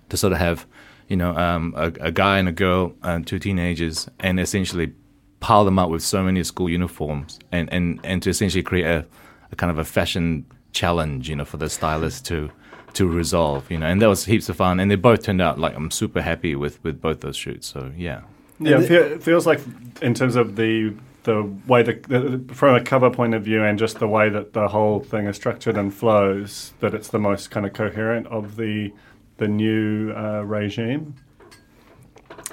to 0.09 0.17
sort 0.17 0.33
of 0.33 0.39
have, 0.39 0.65
you 1.07 1.17
know, 1.17 1.35
um, 1.35 1.73
a, 1.75 1.87
a, 1.99 2.11
guy 2.11 2.37
and 2.37 2.47
a 2.47 2.51
girl, 2.51 2.93
and 3.01 3.25
two 3.25 3.39
teenagers, 3.39 4.07
and 4.19 4.39
essentially 4.39 4.93
pile 5.39 5.65
them 5.65 5.79
up 5.79 5.89
with 5.89 6.03
so 6.03 6.23
many 6.23 6.43
school 6.43 6.69
uniforms, 6.69 7.39
and 7.51 7.71
and 7.71 7.99
and 8.03 8.21
to 8.23 8.29
essentially 8.29 8.63
create 8.63 8.85
a, 8.85 9.05
a 9.51 9.55
kind 9.55 9.71
of 9.71 9.77
a 9.77 9.85
fashion 9.85 10.45
challenge, 10.71 11.29
you 11.29 11.35
know, 11.35 11.45
for 11.45 11.57
the 11.57 11.69
stylist 11.69 12.25
to 12.25 12.49
to 12.93 13.07
resolve, 13.07 13.69
you 13.69 13.77
know, 13.77 13.85
and 13.85 14.01
that 14.01 14.07
was 14.07 14.25
heaps 14.25 14.49
of 14.49 14.55
fun, 14.55 14.79
and 14.79 14.89
they 14.89 14.95
both 14.95 15.23
turned 15.23 15.41
out 15.41 15.59
like 15.59 15.75
I'm 15.75 15.91
super 15.91 16.21
happy 16.21 16.55
with 16.55 16.83
with 16.83 17.01
both 17.01 17.21
those 17.21 17.35
shoots. 17.35 17.67
So 17.67 17.91
yeah. 17.95 18.21
Yeah, 18.57 18.79
it 18.79 19.21
feels 19.21 19.45
like 19.45 19.59
in 20.01 20.13
terms 20.13 20.37
of 20.37 20.55
the 20.55 20.95
the 21.23 21.43
way 21.67 21.83
the, 21.83 21.93
the, 21.93 22.53
from 22.53 22.75
a 22.75 22.81
cover 22.81 23.09
point 23.09 23.33
of 23.33 23.43
view 23.43 23.63
and 23.63 23.77
just 23.77 23.99
the 23.99 24.07
way 24.07 24.29
that 24.29 24.53
the 24.53 24.67
whole 24.67 24.99
thing 24.99 25.25
is 25.25 25.35
structured 25.35 25.75
and 25.75 25.93
flows 25.93 26.73
that 26.79 26.93
it's 26.93 27.09
the 27.09 27.19
most 27.19 27.49
kind 27.51 27.65
of 27.65 27.73
coherent 27.73 28.27
of 28.27 28.55
the 28.55 28.93
the 29.37 29.47
new 29.47 30.13
uh, 30.13 30.41
regime. 30.43 31.15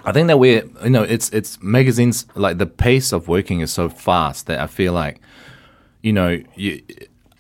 I 0.05 0.13
think 0.13 0.29
that 0.29 0.39
we're 0.39 0.65
you 0.83 0.91
know 0.91 1.03
it's 1.03 1.29
it's 1.31 1.63
magazines 1.63 2.27
like 2.35 2.59
the 2.59 2.67
pace 2.67 3.13
of 3.13 3.29
working 3.29 3.61
is 3.61 3.73
so 3.73 3.89
fast 3.89 4.47
that 4.47 4.61
I 4.61 4.67
feel 4.67 4.93
like 4.93 5.21
you 6.03 6.13
know 6.13 6.41
you 6.57 6.83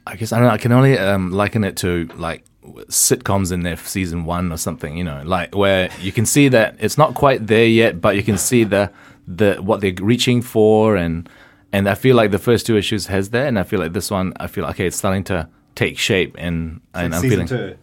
I 0.06 0.16
guess 0.16 0.32
I 0.32 0.38
don't 0.38 0.48
know, 0.48 0.54
I 0.54 0.58
can 0.58 0.72
only 0.72 0.98
um, 0.98 1.30
liken 1.30 1.64
it 1.64 1.76
to 1.78 2.08
like 2.16 2.44
sitcoms 2.88 3.50
in 3.52 3.62
their 3.62 3.76
season 3.76 4.24
one 4.24 4.52
or 4.52 4.56
something 4.56 4.96
you 4.96 5.02
know 5.02 5.22
like 5.24 5.54
where 5.54 5.90
you 6.00 6.12
can 6.12 6.24
see 6.24 6.48
that 6.48 6.76
it's 6.78 6.96
not 6.96 7.14
quite 7.14 7.48
there 7.48 7.66
yet 7.66 8.00
but 8.00 8.14
you 8.14 8.22
can 8.22 8.38
see 8.38 8.62
the 8.62 8.90
the 9.26 9.54
what 9.56 9.80
they're 9.80 9.94
reaching 10.00 10.40
for 10.40 10.96
and 10.96 11.28
and 11.72 11.88
I 11.88 11.94
feel 11.94 12.14
like 12.14 12.30
the 12.30 12.38
first 12.38 12.66
two 12.66 12.76
issues 12.76 13.06
has 13.06 13.30
that 13.30 13.48
and 13.48 13.58
I 13.58 13.64
feel 13.64 13.80
like 13.80 13.92
this 13.92 14.10
one 14.10 14.32
I 14.38 14.46
feel 14.46 14.62
like, 14.64 14.76
okay 14.76 14.86
it's 14.86 14.96
starting 14.96 15.24
to 15.24 15.48
take 15.74 15.98
shape 15.98 16.36
and, 16.38 16.80
and 16.94 17.14
I'm 17.14 17.22
feeling 17.22 17.48
two. 17.48 17.76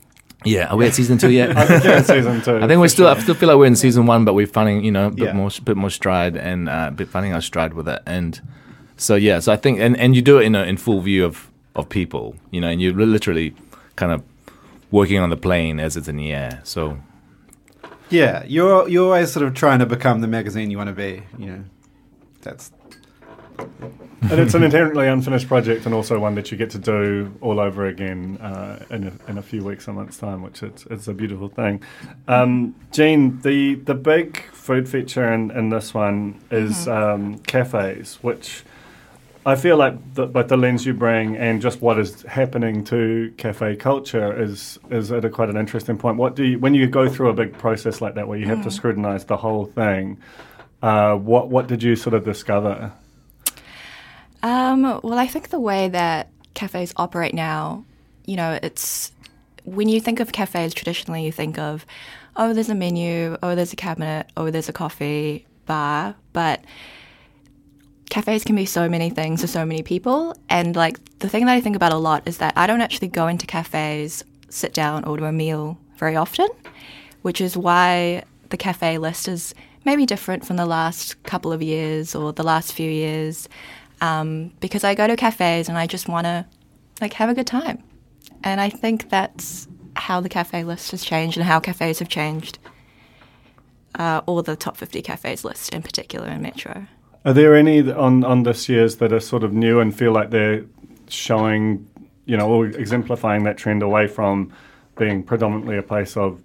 Yeah 0.45 0.67
are 0.67 0.77
we 0.77 0.85
at 0.85 0.93
season 0.93 1.17
two 1.17 1.29
yet 1.31 1.55
I 1.57 1.65
think 1.79 2.05
season 2.05 2.41
two. 2.41 2.57
I 2.57 2.67
think 2.67 2.79
we're 2.79 2.87
still 2.87 3.07
I 3.07 3.19
still 3.19 3.35
feel 3.35 3.49
like 3.49 3.57
we're 3.57 3.65
in 3.65 3.75
season 3.75 4.05
one 4.05 4.23
but 4.25 4.33
we're 4.33 4.47
finding 4.47 4.83
you 4.85 4.91
know 4.91 5.07
a 5.07 5.11
bit 5.11 5.25
Yeah. 5.25 5.33
more 5.33 5.49
bit 5.63 5.75
more 5.77 5.89
stride 5.89 6.35
and 6.37 6.69
uh, 6.69 6.91
bit 6.91 7.09
finding 7.09 7.33
our 7.33 7.41
stride 7.41 7.73
with 7.73 7.87
it 7.89 8.01
and 8.05 8.39
so 8.97 9.15
yeah 9.15 9.39
so 9.39 9.51
I 9.51 9.57
think 9.57 9.79
and, 9.79 9.97
and 9.97 10.15
you 10.15 10.21
do 10.21 10.39
it 10.39 10.45
in 10.45 10.55
a, 10.55 10.63
in 10.63 10.77
full 10.77 11.01
view 11.01 11.25
of 11.25 11.49
of 11.75 11.89
people 11.89 12.35
you 12.51 12.61
know 12.61 12.67
and 12.69 12.81
you're 12.81 12.93
literally 12.93 13.53
kind 13.95 14.11
of 14.11 14.23
working 14.91 15.19
on 15.19 15.29
the 15.29 15.37
plane 15.37 15.79
as 15.79 15.95
it's 15.97 16.07
in 16.07 16.15
the 16.17 16.31
air 16.33 16.61
so 16.63 16.97
Yeah, 18.09 18.43
you're 18.47 18.87
you're 18.89 19.05
always 19.05 19.31
sort 19.31 19.45
of 19.45 19.53
trying 19.53 19.79
to 19.79 19.85
become 19.85 20.21
the 20.21 20.27
magazine 20.27 20.71
you 20.71 20.77
want 20.77 20.87
to 20.89 20.95
be. 20.95 21.21
You 21.37 21.45
know, 21.51 21.63
that's 22.41 22.71
and 23.59 24.39
it's 24.39 24.53
an 24.53 24.63
inherently 24.63 25.07
unfinished 25.07 25.47
project, 25.47 25.85
and 25.85 25.95
also 25.95 26.19
one 26.19 26.35
that 26.35 26.51
you 26.51 26.57
get 26.57 26.69
to 26.71 26.77
do 26.77 27.33
all 27.41 27.59
over 27.59 27.87
again 27.87 28.37
uh, 28.41 28.85
in, 28.89 29.07
a, 29.07 29.31
in 29.31 29.37
a 29.37 29.41
few 29.41 29.63
weeks, 29.63 29.87
a 29.87 29.93
month's 29.93 30.17
time, 30.17 30.41
which 30.41 30.61
it's, 30.61 30.85
it's 30.87 31.07
a 31.07 31.13
beautiful 31.13 31.49
thing. 31.49 31.81
Um, 32.27 32.75
Jean, 32.91 33.39
the 33.41 33.75
the 33.75 33.95
big 33.95 34.43
food 34.51 34.87
feature 34.87 35.31
in, 35.33 35.51
in 35.51 35.69
this 35.69 35.93
one 35.93 36.41
is 36.51 36.87
um, 36.87 37.39
cafes, 37.39 38.19
which 38.21 38.63
I 39.45 39.55
feel 39.55 39.77
like 39.77 39.95
the, 40.15 40.27
both 40.27 40.49
the 40.49 40.57
lens 40.57 40.85
you 40.85 40.93
bring 40.93 41.37
and 41.37 41.61
just 41.61 41.81
what 41.81 41.97
is 41.97 42.21
happening 42.23 42.83
to 42.85 43.33
cafe 43.37 43.75
culture 43.77 44.39
is 44.39 44.77
is 44.91 45.11
at 45.11 45.23
a 45.25 45.29
quite 45.29 45.49
an 45.49 45.57
interesting 45.57 45.97
point. 45.97 46.17
What 46.17 46.35
do 46.35 46.43
you 46.43 46.59
when 46.59 46.73
you 46.73 46.87
go 46.87 47.09
through 47.09 47.29
a 47.29 47.33
big 47.33 47.57
process 47.57 48.01
like 48.01 48.15
that, 48.15 48.27
where 48.27 48.37
you 48.37 48.45
have 48.47 48.63
to 48.63 48.71
scrutinize 48.71 49.25
the 49.25 49.37
whole 49.37 49.65
thing? 49.65 50.17
Uh, 50.83 51.15
what 51.15 51.49
what 51.49 51.67
did 51.67 51.81
you 51.81 51.95
sort 51.95 52.13
of 52.13 52.25
discover? 52.25 52.91
Um, 54.41 54.83
well, 55.03 55.19
I 55.19 55.27
think 55.27 55.49
the 55.49 55.59
way 55.59 55.89
that 55.89 56.29
cafes 56.53 56.93
operate 56.95 57.33
now, 57.33 57.85
you 58.25 58.35
know, 58.35 58.59
it's 58.61 59.11
when 59.65 59.89
you 59.89 59.99
think 59.99 60.19
of 60.19 60.31
cafes 60.31 60.73
traditionally, 60.73 61.25
you 61.25 61.31
think 61.31 61.57
of, 61.57 61.85
oh, 62.35 62.53
there's 62.53 62.69
a 62.69 62.75
menu, 62.75 63.37
oh, 63.43 63.55
there's 63.55 63.73
a 63.73 63.75
cabinet, 63.75 64.27
oh, 64.37 64.49
there's 64.49 64.69
a 64.69 64.73
coffee 64.73 65.45
bar, 65.65 66.15
but 66.33 66.63
cafes 68.09 68.43
can 68.43 68.55
be 68.55 68.65
so 68.65 68.89
many 68.89 69.09
things 69.09 69.41
to 69.41 69.47
so 69.47 69.65
many 69.65 69.83
people. 69.83 70.35
And 70.49 70.75
like 70.75 70.97
the 71.19 71.29
thing 71.29 71.45
that 71.45 71.53
I 71.53 71.61
think 71.61 71.75
about 71.75 71.93
a 71.93 71.97
lot 71.97 72.27
is 72.27 72.37
that 72.37 72.53
I 72.55 72.65
don't 72.67 72.81
actually 72.81 73.09
go 73.09 73.27
into 73.27 73.45
cafes, 73.45 74.23
sit 74.49 74.73
down, 74.73 75.03
order 75.03 75.25
a 75.25 75.31
meal 75.31 75.77
very 75.97 76.15
often, 76.15 76.47
which 77.21 77.41
is 77.41 77.55
why 77.55 78.23
the 78.49 78.57
cafe 78.57 78.97
list 78.97 79.27
is 79.27 79.53
maybe 79.85 80.05
different 80.05 80.45
from 80.45 80.55
the 80.55 80.65
last 80.65 81.21
couple 81.23 81.51
of 81.51 81.61
years 81.61 82.15
or 82.15 82.33
the 82.33 82.43
last 82.43 82.73
few 82.73 82.89
years. 82.89 83.47
Um, 84.01 84.53
because 84.59 84.83
I 84.83 84.95
go 84.95 85.07
to 85.07 85.15
cafes 85.15 85.67
and 85.67 85.77
I 85.77 85.87
just 85.87 86.07
want 86.07 86.25
to 86.25 86.45
like 87.01 87.13
have 87.13 87.29
a 87.29 87.33
good 87.33 87.47
time. 87.47 87.83
And 88.43 88.61
I 88.61 88.69
think 88.69 89.09
that's 89.09 89.67
how 89.95 90.21
the 90.21 90.29
cafe 90.29 90.63
list 90.63 90.91
has 90.91 91.03
changed 91.03 91.37
and 91.37 91.45
how 91.45 91.59
cafes 91.59 91.99
have 91.99 92.09
changed. 92.09 92.59
Uh, 93.95 94.21
or 94.27 94.43
the 94.43 94.55
top 94.55 94.77
50 94.77 95.01
cafes 95.01 95.43
list 95.43 95.73
in 95.73 95.81
particular 95.81 96.27
in 96.27 96.41
Metro. 96.41 96.85
Are 97.25 97.33
there 97.33 97.55
any 97.55 97.91
on 97.91 98.23
on 98.23 98.43
this 98.43 98.69
year's 98.69 98.97
that 98.97 99.11
are 99.11 99.19
sort 99.19 99.43
of 99.43 99.51
new 99.51 99.79
and 99.79 99.95
feel 99.95 100.13
like 100.13 100.29
they're 100.29 100.63
showing, 101.09 101.87
you 102.25 102.37
know, 102.37 102.49
or 102.49 102.67
exemplifying 102.67 103.43
that 103.43 103.57
trend 103.57 103.83
away 103.83 104.07
from 104.07 104.53
being 104.97 105.23
predominantly 105.23 105.77
a 105.77 105.83
place 105.83 106.15
of 106.15 106.41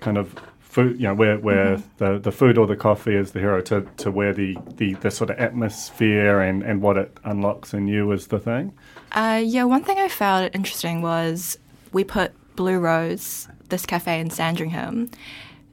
kind 0.00 0.16
of 0.16 0.34
food, 0.78 1.00
you 1.00 1.08
know, 1.08 1.14
where 1.14 1.38
where 1.38 1.82
the, 1.96 2.18
the 2.18 2.30
food 2.30 2.56
or 2.56 2.66
the 2.66 2.76
coffee 2.76 3.16
is 3.16 3.32
the 3.32 3.40
hero 3.40 3.60
to, 3.62 3.80
to 3.96 4.10
where 4.12 4.32
the, 4.32 4.56
the, 4.76 4.94
the 4.94 5.10
sort 5.10 5.30
of 5.30 5.38
atmosphere 5.38 6.40
and, 6.40 6.62
and 6.62 6.80
what 6.80 6.96
it 6.96 7.18
unlocks 7.24 7.74
in 7.74 7.88
you 7.88 8.12
is 8.12 8.28
the 8.28 8.38
thing? 8.38 8.72
Uh, 9.12 9.42
yeah, 9.44 9.64
one 9.64 9.82
thing 9.82 9.98
I 9.98 10.08
found 10.08 10.50
interesting 10.54 11.02
was 11.02 11.58
we 11.92 12.04
put 12.04 12.32
Blue 12.54 12.78
Rose, 12.78 13.48
this 13.70 13.86
cafe 13.86 14.20
in 14.20 14.30
Sandringham, 14.30 15.10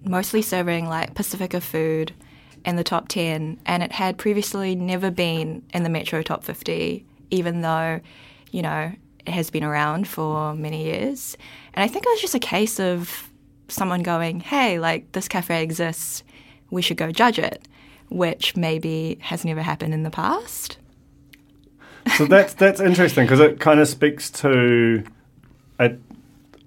mostly 0.03 0.41
serving 0.41 0.87
like 0.87 1.13
Pasifika 1.13 1.61
food 1.61 2.11
in 2.65 2.75
the 2.75 2.83
top 2.83 3.07
10, 3.07 3.59
and 3.65 3.83
it 3.83 3.91
had 3.91 4.17
previously 4.17 4.75
never 4.75 5.11
been 5.11 5.61
in 5.71 5.83
the 5.83 5.89
Metro 5.89 6.23
top 6.23 6.43
50, 6.43 7.05
even 7.29 7.61
though, 7.61 7.99
you 8.51 8.63
know, 8.63 8.91
it 9.19 9.31
has 9.31 9.51
been 9.51 9.63
around 9.63 10.07
for 10.07 10.55
many 10.55 10.85
years. 10.85 11.37
And 11.75 11.83
I 11.83 11.87
think 11.87 12.05
it 12.07 12.09
was 12.09 12.21
just 12.21 12.33
a 12.33 12.39
case 12.39 12.79
of 12.79 13.29
someone 13.67 14.03
going, 14.03 14.39
hey, 14.39 14.79
like 14.79 15.11
this 15.11 15.27
cafe 15.27 15.63
exists, 15.63 16.23
we 16.69 16.81
should 16.81 16.97
go 16.97 17.11
judge 17.11 17.39
it, 17.39 17.67
which 18.09 18.55
maybe 18.55 19.17
has 19.21 19.45
never 19.45 19.61
happened 19.61 19.93
in 19.93 20.03
the 20.03 20.11
past. 20.11 20.77
So 22.17 22.25
that's 22.25 22.53
that's 22.53 22.79
interesting 22.79 23.25
because 23.25 23.39
it 23.39 23.59
kind 23.59 23.79
of 23.79 23.87
speaks 23.87 24.29
to 24.31 25.03
a, 25.79 25.95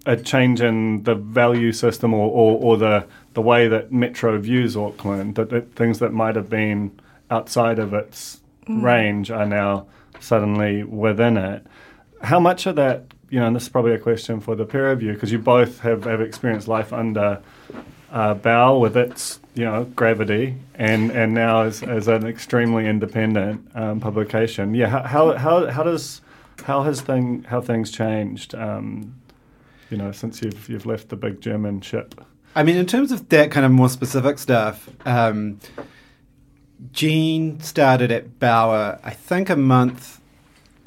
a 0.05 0.17
change 0.17 0.61
in 0.61 1.05
the 1.05 1.15
value 1.15 1.73
system 1.73 2.13
or, 2.13 2.29
or, 2.29 2.59
or 2.61 2.77
the 2.77 3.07
the 3.35 3.43
way 3.43 3.69
that 3.69 3.93
Metro 3.93 4.37
views 4.39 4.77
Auckland. 4.77 5.37
That, 5.37 5.51
that 5.51 5.75
things 5.75 6.01
that 6.01 6.13
might 6.13 6.35
have 6.35 6.51
been 6.51 6.99
outside 7.31 7.79
of 7.79 7.95
its 7.95 8.41
mm. 8.67 8.83
range 8.83 9.31
are 9.31 9.47
now 9.47 9.87
suddenly 10.19 10.83
within 10.83 11.37
it. 11.37 11.65
How 12.23 12.41
much 12.41 12.67
of 12.67 12.75
that 12.77 13.05
you 13.31 13.41
know, 13.41 13.47
and 13.47 13.57
this 13.57 13.65
is 13.65 13.69
probably 13.69 13.93
a 13.93 13.99
question 13.99 14.41
for 14.41 14.55
the 14.55 14.65
pair 14.65 14.91
of 14.91 15.03
you 15.03 15.13
because 15.13 15.31
you 15.31 15.39
both 15.39 15.81
have, 15.81 16.05
have 16.05 16.21
experienced 16.21 16.69
life 16.69 16.93
under 16.93 17.43
uh, 18.11 18.35
Bauer 18.35 18.79
with 18.79 18.97
its 18.97 19.41
you 19.55 19.65
know 19.65 19.85
gravity, 19.85 20.57
and 20.75 21.11
and 21.11 21.35
now 21.35 21.63
as, 21.63 21.83
as 21.83 22.09
an 22.09 22.27
extremely 22.27 22.87
independent 22.87 23.69
um, 23.75 24.01
publication. 24.01 24.75
Yeah, 24.75 25.07
how, 25.07 25.33
how 25.37 25.67
how 25.67 25.83
does 25.83 26.21
how 26.65 26.83
has 26.83 27.01
thing 27.01 27.45
how 27.45 27.61
things 27.61 27.91
changed? 27.91 28.55
Um, 28.55 29.15
you 29.91 29.97
know, 29.97 30.13
since 30.13 30.43
you've 30.43 30.69
you've 30.69 30.87
left 30.87 31.09
the 31.09 31.17
big 31.17 31.41
German 31.41 31.81
ship. 31.81 32.15
I 32.55 32.63
mean, 32.63 32.77
in 32.77 32.87
terms 32.87 33.13
of 33.13 33.29
that 33.29 33.51
kind 33.51 33.65
of 33.65 33.73
more 33.73 33.89
specific 33.89 34.39
stuff, 34.39 34.89
um, 35.07 35.61
Jean 36.93 37.61
started 37.61 38.11
at 38.11 38.39
Bauer, 38.39 38.99
I 39.05 39.11
think 39.11 39.51
a 39.51 39.57
month 39.57 40.18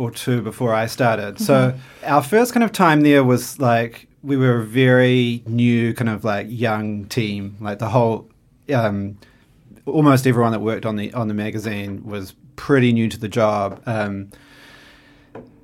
or 0.01 0.09
two 0.09 0.41
before 0.41 0.73
I 0.73 0.87
started. 0.87 1.35
Mm-hmm. 1.35 1.43
So 1.43 1.75
our 2.03 2.23
first 2.23 2.53
kind 2.53 2.63
of 2.63 2.71
time 2.71 3.01
there 3.01 3.23
was 3.23 3.59
like 3.59 4.07
we 4.23 4.35
were 4.35 4.57
a 4.57 4.63
very 4.63 5.43
new 5.45 5.93
kind 5.93 6.09
of 6.09 6.23
like 6.23 6.47
young 6.49 7.05
team. 7.05 7.57
Like 7.59 7.79
the 7.79 7.89
whole, 7.89 8.29
um, 8.73 9.17
almost 9.85 10.25
everyone 10.25 10.51
that 10.51 10.61
worked 10.61 10.85
on 10.85 10.95
the 10.95 11.13
on 11.13 11.27
the 11.27 11.33
magazine 11.33 12.03
was 12.03 12.33
pretty 12.55 12.91
new 12.91 13.07
to 13.09 13.19
the 13.19 13.27
job. 13.27 13.81
Um, 13.85 14.31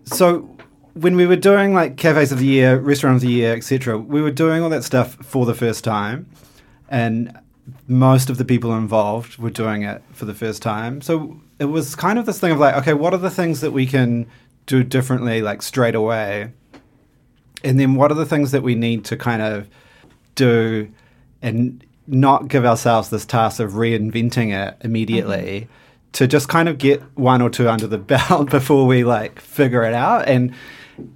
so 0.03 0.49
when 0.93 1.15
we 1.15 1.25
were 1.25 1.35
doing 1.35 1.73
like 1.73 1.97
cafes 1.97 2.31
of 2.31 2.39
the 2.39 2.45
year, 2.45 2.77
restaurants 2.77 3.23
of 3.23 3.29
the 3.29 3.35
year, 3.35 3.53
etc., 3.55 3.97
we 3.97 4.21
were 4.21 4.31
doing 4.31 4.63
all 4.63 4.69
that 4.69 4.83
stuff 4.83 5.15
for 5.15 5.45
the 5.45 5.55
first 5.55 5.83
time, 5.83 6.29
and 6.89 7.37
most 7.87 8.29
of 8.29 8.37
the 8.37 8.45
people 8.45 8.73
involved 8.75 9.37
were 9.37 9.49
doing 9.49 9.81
it 9.81 10.01
for 10.13 10.25
the 10.25 10.33
first 10.33 10.61
time. 10.61 11.01
So 11.01 11.41
it 11.59 11.65
was 11.65 11.95
kind 11.95 12.19
of 12.19 12.25
this 12.25 12.39
thing 12.39 12.51
of 12.51 12.59
like, 12.59 12.75
okay, 12.75 12.93
what 12.93 13.13
are 13.13 13.19
the 13.19 13.29
things 13.29 13.61
that 13.61 13.71
we 13.71 13.85
can 13.85 14.27
do 14.65 14.83
differently, 14.83 15.41
like 15.41 15.61
straight 15.61 15.95
away, 15.95 16.51
and 17.63 17.79
then 17.79 17.95
what 17.95 18.11
are 18.11 18.15
the 18.15 18.25
things 18.25 18.51
that 18.51 18.63
we 18.63 18.75
need 18.75 19.05
to 19.05 19.17
kind 19.17 19.41
of 19.41 19.69
do 20.35 20.91
and 21.41 21.83
not 22.05 22.47
give 22.47 22.65
ourselves 22.65 23.09
this 23.09 23.25
task 23.25 23.59
of 23.59 23.73
reinventing 23.73 24.53
it 24.53 24.77
immediately. 24.81 25.61
Mm-hmm 25.61 25.73
to 26.13 26.25
just 26.25 26.47
kind 26.47 26.67
of 26.67 26.77
get 26.79 27.03
one 27.15 27.41
or 27.41 27.49
two 27.49 27.69
under 27.69 27.85
the 27.85 27.97
belt 27.97 28.49
before 28.49 28.87
we 28.87 29.03
like 29.03 29.39
figure 29.39 29.83
it 29.83 29.93
out 29.93 30.27
and 30.27 30.55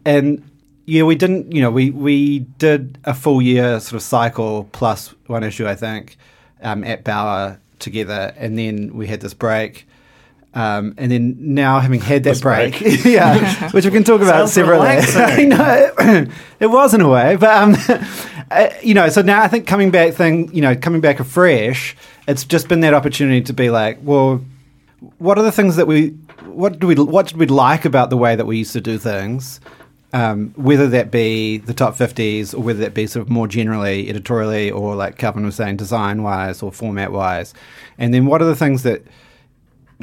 and 0.06 0.44
yeah, 0.86 1.04
we 1.04 1.16
didn't. 1.16 1.52
You 1.54 1.62
know, 1.62 1.72
we 1.72 1.92
we 1.92 2.40
did 2.40 2.98
a 3.06 3.14
full 3.14 3.42
year 3.42 3.80
sort 3.80 3.94
of 3.94 4.02
cycle 4.02 4.68
plus 4.72 5.14
one 5.28 5.44
issue, 5.44 5.68
I 5.68 5.76
think, 5.76 6.18
um, 6.62 6.84
at 6.84 7.04
Bauer 7.04 7.60
together, 7.80 8.34
and 8.36 8.58
then 8.58 8.94
we 8.96 9.08
had 9.08 9.22
this 9.22 9.34
break. 9.34 9.88
Um, 10.54 10.96
and 10.98 11.10
then 11.10 11.36
now 11.40 11.80
having 11.80 12.02
had 12.02 12.26
that 12.26 12.42
break, 12.42 12.80
break. 12.80 13.06
yeah, 13.06 13.70
which 13.72 13.86
we 13.86 13.92
can 13.92 14.04
talk 14.04 14.22
about 14.22 14.50
separately. 14.50 14.88
I 14.88 15.46
know 15.46 16.28
it 16.60 16.68
was 16.68 16.94
in 16.94 17.00
a 17.00 17.08
way, 17.08 17.38
but 17.38 17.50
um, 17.50 17.76
uh, 18.52 18.70
you 18.84 18.94
know, 18.94 19.08
so 19.08 19.22
now 19.22 19.42
I 19.42 19.48
think 19.48 19.66
coming 19.66 19.92
back 19.92 20.14
thing, 20.14 20.54
you 20.54 20.62
know, 20.62 20.76
coming 20.76 21.00
back 21.00 21.22
afresh, 21.22 21.96
it's 22.28 22.44
just 22.44 22.68
been 22.68 22.82
that 22.82 22.94
opportunity 22.94 23.42
to 23.44 23.54
be 23.54 23.70
like, 23.70 24.00
well, 24.02 24.44
what 25.20 25.38
are 25.38 25.44
the 25.44 25.54
things 25.54 25.78
that 25.78 25.88
we 25.88 26.10
what 26.46 26.80
do 26.80 26.88
we 26.88 26.96
what 26.96 27.28
did 27.28 27.38
we 27.38 27.48
like 27.48 27.86
about 27.86 28.10
the 28.10 28.18
way 28.18 28.36
that 28.36 28.46
we 28.46 28.58
used 28.58 28.74
to 28.74 28.82
do 28.82 28.98
things? 28.98 29.62
Um, 30.14 30.54
whether 30.58 30.90
that 30.90 31.10
be 31.10 31.60
the 31.60 31.74
top 31.74 31.96
50s 31.96 32.54
or 32.54 32.60
whether 32.60 32.80
that 32.82 32.94
be 32.94 33.08
sort 33.08 33.26
of 33.26 33.30
more 33.30 33.48
generally 33.48 34.10
editorially 34.10 34.70
or 34.70 34.94
like 34.94 35.18
Kelvin 35.18 35.46
was 35.46 35.56
saying 35.56 35.78
design 35.78 36.22
wise 36.22 36.62
or 36.62 36.70
format 36.70 37.14
wise 37.14 37.54
and 37.98 38.14
then 38.14 38.26
what 38.26 38.42
are 38.42 38.46
the 38.46 38.56
things 38.58 38.84
that 38.84 39.04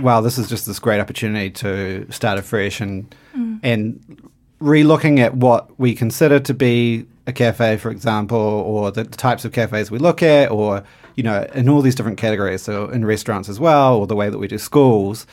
wow 0.00 0.20
this 0.20 0.38
is 0.38 0.48
just 0.48 0.66
this 0.66 0.78
great 0.78 1.00
opportunity 1.00 1.50
to 1.50 2.06
start 2.10 2.38
afresh 2.38 2.80
and 2.80 3.14
mm. 3.34 3.58
and 3.62 4.30
re-looking 4.60 5.20
at 5.20 5.34
what 5.34 5.78
we 5.78 5.94
consider 5.94 6.40
to 6.40 6.52
be 6.52 7.06
a 7.26 7.32
cafe 7.32 7.76
for 7.76 7.90
example 7.90 8.38
or 8.38 8.90
the 8.90 9.04
types 9.04 9.44
of 9.44 9.52
cafes 9.52 9.90
we 9.90 9.98
look 9.98 10.22
at 10.22 10.50
or 10.50 10.82
you 11.14 11.22
know 11.22 11.46
in 11.54 11.68
all 11.68 11.82
these 11.82 11.94
different 11.94 12.18
categories 12.18 12.62
so 12.62 12.88
in 12.88 13.04
restaurants 13.04 13.48
as 13.48 13.60
well 13.60 13.96
or 13.96 14.06
the 14.06 14.16
way 14.16 14.28
that 14.30 14.38
we 14.38 14.48
do 14.48 14.58
schools 14.58 15.26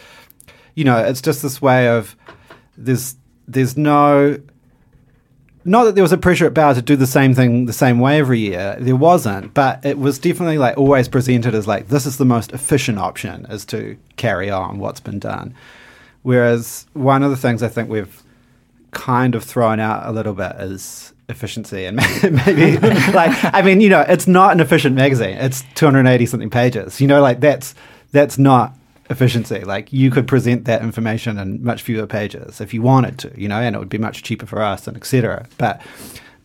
you 0.76 0.84
know, 0.84 0.98
it's 0.98 1.22
just 1.22 1.42
this 1.42 1.62
way 1.62 1.88
of 1.88 2.16
there's 2.78 3.16
there's 3.48 3.78
no 3.78 4.40
not 5.66 5.86
that 5.86 5.96
there 5.96 6.04
was 6.04 6.12
a 6.12 6.18
pressure 6.18 6.46
at 6.46 6.54
Bauer 6.54 6.76
to 6.76 6.82
do 6.82 6.96
the 6.96 7.08
same 7.08 7.34
thing 7.34 7.66
the 7.66 7.74
same 7.74 8.00
way 8.00 8.20
every 8.20 8.40
year. 8.40 8.78
There 8.80 8.96
wasn't, 8.96 9.54
but 9.56 9.84
it 9.84 9.98
was 9.98 10.20
definitely 10.20 10.60
like 10.60 10.78
always 10.78 11.08
presented 11.08 11.56
as 11.56 11.68
like 11.68 11.88
this 11.88 12.06
is 12.06 12.18
the 12.18 12.26
most 12.26 12.54
efficient 12.54 13.00
option 13.00 13.48
is 13.50 13.66
to 13.66 13.98
carry 14.16 14.52
on 14.52 14.78
what's 14.78 15.00
been 15.00 15.18
done. 15.18 15.56
Whereas 16.22 16.86
one 16.94 17.24
of 17.24 17.32
the 17.32 17.38
things 17.38 17.64
I 17.64 17.68
think 17.68 17.90
we've 17.90 18.24
kind 18.92 19.34
of 19.34 19.44
thrown 19.44 19.80
out 19.80 20.08
a 20.08 20.12
little 20.12 20.34
bit 20.34 20.54
is 20.58 21.14
efficiency 21.28 21.86
and 21.86 21.98
maybe 22.46 22.78
like 23.12 23.32
I 23.54 23.64
mean 23.64 23.82
you 23.82 23.90
know 23.90 24.02
it's 24.08 24.28
not 24.28 24.52
an 24.54 24.60
efficient 24.60 24.96
magazine. 24.96 25.38
It's 25.38 25.64
280 25.74 26.28
something 26.28 26.50
pages. 26.52 27.02
You 27.02 27.08
know 27.08 27.22
like 27.22 27.40
that's 27.40 27.74
that's 28.12 28.38
not 28.38 28.78
efficiency. 29.10 29.60
Like 29.60 29.92
you 29.94 30.12
could 30.12 30.28
present 30.28 30.66
that 30.66 30.82
information 30.82 31.38
in 31.38 31.64
much 31.64 31.82
fewer 31.82 32.08
pages 32.08 32.62
if 32.62 32.74
you 32.74 32.82
wanted 32.82 33.20
to, 33.20 33.34
you 33.40 33.48
know, 33.48 33.60
and 33.60 33.76
it 33.76 33.80
would 33.80 33.90
be 33.90 33.98
much 33.98 34.24
cheaper 34.24 34.46
for 34.46 34.62
us 34.62 34.88
and 34.88 34.98
etc. 34.98 35.48
But 35.58 35.82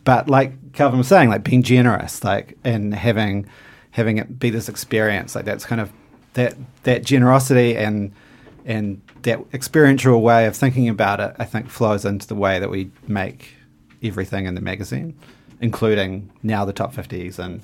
but 0.04 0.28
like 0.28 0.72
Kelvin 0.72 0.98
was 0.98 1.08
saying, 1.08 1.28
like 1.28 1.44
being 1.44 1.62
generous, 1.62 2.24
like 2.24 2.56
and 2.64 2.94
having 2.94 3.46
having 3.92 4.18
it 4.18 4.38
be 4.38 4.50
this 4.50 4.68
experience, 4.68 5.34
like 5.34 5.44
that's 5.44 5.64
kind 5.64 5.80
of 5.80 5.90
that 6.34 6.54
that 6.84 7.04
generosity 7.04 7.76
and 7.76 8.12
and 8.64 9.00
that 9.22 9.40
experiential 9.52 10.20
way 10.20 10.46
of 10.46 10.56
thinking 10.56 10.88
about 10.88 11.20
it, 11.20 11.34
I 11.38 11.44
think 11.44 11.68
flows 11.68 12.04
into 12.04 12.26
the 12.26 12.34
way 12.34 12.58
that 12.58 12.70
we 12.70 12.90
make 13.06 13.54
everything 14.02 14.46
in 14.46 14.54
the 14.54 14.60
magazine, 14.60 15.18
including 15.60 16.30
now 16.42 16.64
the 16.64 16.72
top 16.72 16.94
fifties 16.94 17.38
and 17.38 17.62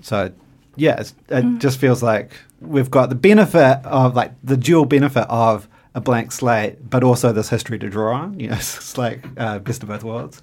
so 0.00 0.32
yeah, 0.76 1.00
it 1.00 1.12
mm. 1.28 1.58
just 1.58 1.78
feels 1.78 2.02
like 2.02 2.32
we've 2.60 2.90
got 2.90 3.08
the 3.08 3.14
benefit 3.14 3.84
of 3.84 4.14
like 4.14 4.32
the 4.42 4.56
dual 4.56 4.84
benefit 4.84 5.26
of 5.28 5.68
a 5.94 6.00
blank 6.00 6.32
slate, 6.32 6.88
but 6.88 7.04
also 7.04 7.32
this 7.32 7.48
history 7.48 7.78
to 7.78 7.88
draw 7.88 8.14
on. 8.14 8.34
You 8.40 8.48
know, 8.48 8.56
it's 8.56 8.96
like 8.96 9.24
uh, 9.36 9.58
best 9.58 9.82
of 9.82 9.88
both 9.88 10.04
worlds. 10.04 10.42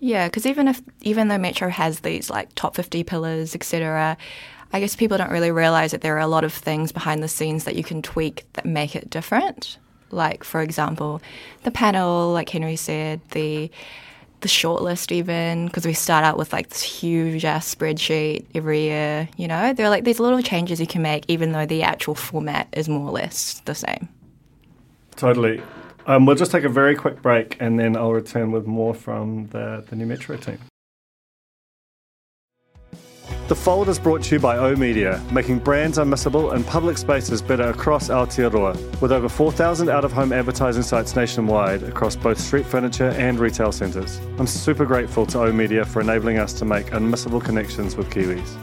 Yeah, 0.00 0.28
because 0.28 0.46
even 0.46 0.68
if 0.68 0.80
even 1.00 1.28
though 1.28 1.38
Metro 1.38 1.68
has 1.68 2.00
these 2.00 2.30
like 2.30 2.54
top 2.54 2.76
fifty 2.76 3.02
pillars, 3.02 3.54
etc., 3.54 4.16
I 4.72 4.80
guess 4.80 4.94
people 4.96 5.18
don't 5.18 5.30
really 5.30 5.50
realize 5.50 5.92
that 5.92 6.02
there 6.02 6.14
are 6.16 6.20
a 6.20 6.26
lot 6.26 6.44
of 6.44 6.52
things 6.52 6.92
behind 6.92 7.22
the 7.22 7.28
scenes 7.28 7.64
that 7.64 7.74
you 7.74 7.82
can 7.82 8.02
tweak 8.02 8.44
that 8.54 8.66
make 8.66 8.94
it 8.94 9.10
different. 9.10 9.78
Like, 10.10 10.44
for 10.44 10.62
example, 10.62 11.20
the 11.64 11.70
panel, 11.70 12.32
like 12.32 12.48
Henry 12.48 12.76
said, 12.76 13.20
the 13.30 13.70
the 14.40 14.48
shortlist 14.48 15.12
even 15.12 15.66
because 15.66 15.86
we 15.86 15.92
start 15.92 16.24
out 16.24 16.36
with 16.36 16.52
like 16.52 16.68
this 16.68 16.82
huge 16.82 17.44
ass 17.44 17.74
spreadsheet 17.74 18.44
every 18.54 18.82
year 18.82 19.28
you 19.36 19.48
know? 19.48 19.72
There 19.72 19.86
are 19.86 19.90
like 19.90 20.04
these 20.04 20.20
little 20.20 20.42
changes 20.42 20.80
you 20.80 20.86
can 20.86 21.02
make 21.02 21.24
even 21.28 21.52
though 21.52 21.66
the 21.66 21.82
actual 21.82 22.14
format 22.14 22.68
is 22.72 22.88
more 22.88 23.08
or 23.08 23.12
less 23.12 23.60
the 23.64 23.74
same. 23.74 24.08
Totally. 25.16 25.60
Um, 26.06 26.24
we'll 26.24 26.36
just 26.36 26.52
take 26.52 26.64
a 26.64 26.68
very 26.68 26.94
quick 26.94 27.20
break 27.20 27.56
and 27.60 27.78
then 27.78 27.96
i'll 27.96 28.12
return 28.12 28.50
with 28.50 28.66
more 28.66 28.94
from 28.94 29.46
the, 29.48 29.84
the 29.88 29.96
new 29.96 30.06
metro 30.06 30.36
team 30.36 30.58
the 33.48 33.56
Fold 33.56 33.88
is 33.88 33.98
brought 33.98 34.22
to 34.24 34.34
you 34.34 34.38
by 34.38 34.58
O 34.58 34.76
Media, 34.76 35.22
making 35.32 35.58
brands 35.58 35.96
unmissable 35.96 36.52
and 36.54 36.66
public 36.66 36.98
spaces 36.98 37.40
better 37.40 37.70
across 37.70 38.10
Aotearoa, 38.10 39.00
with 39.00 39.10
over 39.10 39.26
4,000 39.26 39.88
out 39.88 40.04
of 40.04 40.12
home 40.12 40.34
advertising 40.34 40.82
sites 40.82 41.16
nationwide 41.16 41.82
across 41.82 42.14
both 42.14 42.38
street 42.38 42.66
furniture 42.66 43.08
and 43.16 43.38
retail 43.38 43.72
centres. 43.72 44.20
I'm 44.38 44.46
super 44.46 44.84
grateful 44.84 45.24
to 45.26 45.40
O 45.40 45.52
Media 45.52 45.86
for 45.86 46.02
enabling 46.02 46.38
us 46.38 46.52
to 46.58 46.66
make 46.66 46.88
unmissable 46.88 47.42
connections 47.42 47.96
with 47.96 48.10
Kiwis. 48.10 48.56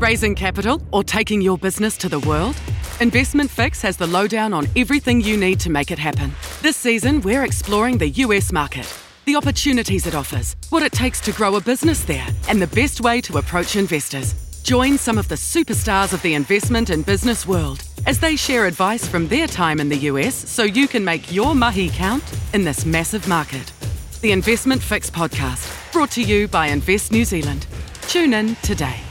Raising 0.00 0.34
capital 0.34 0.82
or 0.92 1.04
taking 1.04 1.40
your 1.40 1.56
business 1.56 1.96
to 1.98 2.08
the 2.08 2.18
world? 2.20 2.56
Investment 3.00 3.48
Fix 3.48 3.80
has 3.82 3.96
the 3.96 4.08
lowdown 4.08 4.52
on 4.52 4.66
everything 4.74 5.20
you 5.20 5.36
need 5.36 5.60
to 5.60 5.70
make 5.70 5.92
it 5.92 6.00
happen. 6.00 6.32
This 6.62 6.76
season, 6.76 7.20
we're 7.20 7.44
exploring 7.44 7.98
the 7.98 8.08
US 8.08 8.50
market 8.50 8.92
the 9.30 9.36
opportunities 9.36 10.08
it 10.08 10.14
offers, 10.16 10.56
what 10.70 10.82
it 10.82 10.90
takes 10.90 11.20
to 11.20 11.30
grow 11.30 11.54
a 11.54 11.60
business 11.60 12.02
there, 12.02 12.26
and 12.48 12.60
the 12.60 12.66
best 12.66 13.00
way 13.00 13.20
to 13.20 13.38
approach 13.38 13.76
investors. 13.76 14.34
Join 14.64 14.98
some 14.98 15.18
of 15.18 15.28
the 15.28 15.36
superstars 15.36 16.12
of 16.12 16.20
the 16.22 16.34
investment 16.34 16.90
and 16.90 17.06
business 17.06 17.46
world 17.46 17.84
as 18.06 18.18
they 18.18 18.34
share 18.34 18.66
advice 18.66 19.06
from 19.06 19.28
their 19.28 19.46
time 19.46 19.78
in 19.78 19.88
the 19.88 20.08
US 20.10 20.34
so 20.34 20.64
you 20.64 20.88
can 20.88 21.04
make 21.04 21.30
your 21.32 21.54
mahi 21.54 21.90
count 21.90 22.24
in 22.54 22.64
this 22.64 22.84
massive 22.84 23.28
market. 23.28 23.72
The 24.20 24.32
Investment 24.32 24.82
Fix 24.82 25.08
podcast, 25.08 25.92
brought 25.92 26.10
to 26.12 26.22
you 26.22 26.48
by 26.48 26.66
Invest 26.66 27.12
New 27.12 27.24
Zealand. 27.24 27.68
Tune 28.08 28.34
in 28.34 28.56
today. 28.56 29.09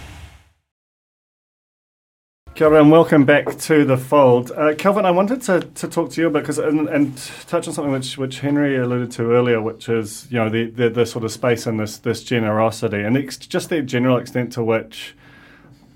Kia 2.59 2.73
and 2.73 2.91
welcome 2.91 3.23
back 3.23 3.57
to 3.57 3.85
the 3.85 3.95
fold. 3.95 4.51
Uh, 4.51 4.75
Kelvin, 4.75 5.05
I 5.05 5.11
wanted 5.11 5.41
to, 5.43 5.61
to 5.61 5.87
talk 5.87 6.11
to 6.11 6.19
you 6.19 6.27
a 6.27 6.29
bit 6.29 6.41
because 6.41 6.59
and, 6.59 6.89
and, 6.89 7.15
touch 7.47 7.69
on 7.69 7.73
something 7.73 7.93
which, 7.93 8.17
which 8.17 8.41
Henry 8.41 8.75
alluded 8.75 9.11
to 9.11 9.31
earlier, 9.31 9.61
which 9.61 9.87
is 9.87 10.29
you 10.29 10.39
know 10.39 10.49
the, 10.49 10.69
the, 10.69 10.89
the 10.89 11.05
sort 11.05 11.23
of 11.23 11.31
space 11.31 11.65
and 11.67 11.79
this 11.79 11.99
this 11.99 12.21
generosity 12.21 13.01
and 13.01 13.17
ex- 13.17 13.37
just 13.37 13.69
the 13.69 13.81
general 13.81 14.17
extent 14.17 14.51
to 14.51 14.61
which 14.61 15.15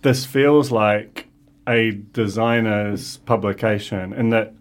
this 0.04 0.23
feels 0.23 0.71
like 0.71 1.28
a 1.67 1.91
designer's 2.13 3.17
publication, 3.17 4.13
and 4.13 4.32
that 4.32 4.54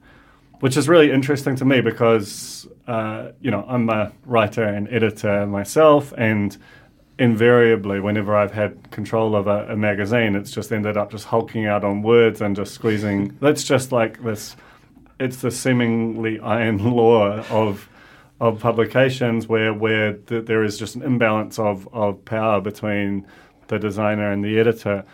which 0.59 0.77
is 0.77 0.88
really 0.88 1.12
interesting 1.12 1.55
to 1.55 1.65
me 1.65 1.83
because 1.83 2.67
uh, 2.88 3.31
you 3.41 3.53
know 3.53 3.65
I'm 3.69 3.88
a 3.88 4.11
writer 4.27 4.65
and 4.65 4.88
editor 4.88 5.47
myself, 5.47 6.12
and 6.19 6.59
invariably, 7.18 8.01
whenever 8.01 8.37
I've 8.37 8.53
had 8.53 8.90
control 8.90 9.37
of 9.37 9.46
a, 9.46 9.72
a, 9.72 9.77
magazine, 9.77 10.35
it's 10.35 10.51
just 10.51 10.72
ended 10.72 10.96
up 10.96 11.11
just 11.11 11.27
hulking 11.27 11.66
out 11.66 11.85
on 11.85 12.03
words 12.03 12.40
and 12.40 12.57
just 12.57 12.75
squeezing. 12.75 13.37
That's 13.40 13.64
just 13.64 13.92
like 13.92 14.22
this. 14.22 14.57
It's 15.20 15.38
the 15.38 15.51
seemingly 15.51 16.40
iron 16.40 16.79
law 16.94 17.44
of 17.51 17.88
of 18.40 18.59
publications 18.59 19.46
where 19.46 19.72
where 19.72 20.14
th- 20.14 20.46
there 20.46 20.64
is 20.64 20.77
just 20.77 20.96
an 20.96 21.03
imbalance 21.03 21.59
of 21.59 21.88
of 21.92 22.25
power 22.25 22.61
between 22.61 23.25
the 23.68 23.79
designer 23.79 24.33
and 24.33 24.44
the 24.44 24.59
editor, 24.59 25.05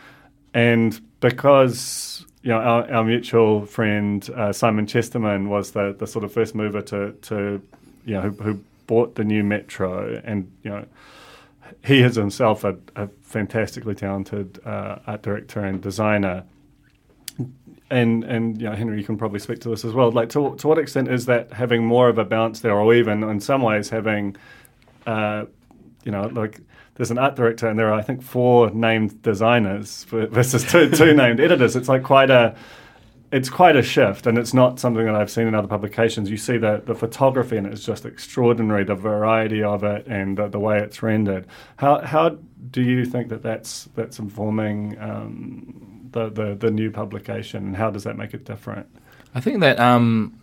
and 0.55 1.01
because 1.21 2.25
you 2.43 2.51
know 2.51 2.59
our, 2.59 2.91
our 2.91 3.05
mutual 3.05 3.67
friend 3.67 4.31
uh, 4.31 4.53
Simon 4.53 4.87
Chesterman 4.87 5.51
was 5.51 5.73
the 5.73 5.95
the 5.99 6.07
sort 6.07 6.25
of 6.25 6.33
first 6.33 6.55
mover 6.55 6.81
to 6.81 7.13
to 7.23 7.61
you 8.07 8.15
know 8.15 8.23
who, 8.23 8.31
who 8.43 8.61
bought 8.87 9.17
the 9.17 9.25
new 9.25 9.45
Metro 9.45 10.21
and 10.25 10.51
you 10.63 10.71
know 10.71 10.87
he 11.85 12.01
is 12.03 12.17
himself 12.17 12.65
a, 12.65 12.77
a 12.97 13.09
fantastically 13.23 13.95
talented 13.95 14.61
uh, 14.65 14.99
art 15.07 15.23
director 15.23 15.61
and 15.61 15.81
designer. 15.81 16.45
And 17.91 18.25
and 18.25 18.61
you 18.61 18.69
know, 18.69 18.75
Henry, 18.75 18.99
you 18.99 19.05
can 19.05 19.17
probably 19.17 19.39
speak 19.39 19.61
to 19.61 19.71
this 19.71 19.85
as 19.85 19.95
well. 19.95 20.11
Like, 20.11 20.29
to 20.31 20.55
to 20.57 20.69
what 20.69 20.79
extent 20.79 21.09
is 21.09 21.27
that 21.27 21.53
having 21.53 21.85
more 21.85 22.09
of 22.09 22.19
a 22.19 22.25
balance 22.25 22.61
there, 22.61 22.75
or 22.75 22.95
even 22.95 23.23
in 23.23 23.41
some 23.41 23.63
ways 23.63 23.89
having, 23.89 24.37
uh, 25.07 25.47
you 26.05 26.13
know, 26.13 26.27
like 26.27 26.61
there's 26.97 27.11
an 27.11 27.19
art 27.19 27.37
director 27.37 27.67
and 27.69 27.79
there 27.79 27.89
are 27.89 27.99
I 27.99 28.03
think 28.03 28.23
four 28.23 28.71
named 28.71 29.23
designers 29.23 30.05
versus 30.05 30.65
two, 30.65 30.91
two 30.91 31.15
named 31.15 31.41
editors. 31.41 31.77
It's 31.77 31.89
like 31.89 32.03
quite 32.03 32.31
a 32.31 32.55
it's 33.31 33.51
quite 33.51 33.77
a 33.77 33.83
shift, 33.83 34.27
and 34.27 34.39
it's 34.39 34.55
not 34.55 34.81
something 34.81 35.05
that 35.05 35.15
I've 35.15 35.31
seen 35.31 35.47
in 35.47 35.55
other 35.55 35.69
publications. 35.69 36.31
You 36.31 36.37
see 36.39 36.57
the, 36.57 36.83
the 36.85 36.95
photography, 36.95 37.57
and 37.57 37.67
it's 37.67 37.85
just 37.85 38.07
extraordinary, 38.07 38.85
the 38.85 38.95
variety 38.95 39.63
of 39.63 39.85
it, 39.85 40.07
and 40.07 40.39
the, 40.39 40.49
the 40.49 40.59
way 40.59 40.79
it's 40.79 41.03
rendered. 41.03 41.47
How 41.77 42.01
how 42.01 42.39
do 42.71 42.83
you 42.83 43.05
think 43.05 43.29
that 43.29 43.43
that's 43.43 43.89
that's 43.95 44.19
informing 44.19 44.99
um, 44.99 46.09
the, 46.11 46.31
the 46.31 46.55
the 46.55 46.71
new 46.71 46.91
publication, 46.91 47.67
and 47.67 47.77
how 47.77 47.91
does 47.91 48.05
that 48.05 48.17
make 48.17 48.33
it 48.33 48.45
different? 48.45 48.87
I 49.35 49.41
think 49.41 49.61
that. 49.61 49.79
Um, 49.79 50.41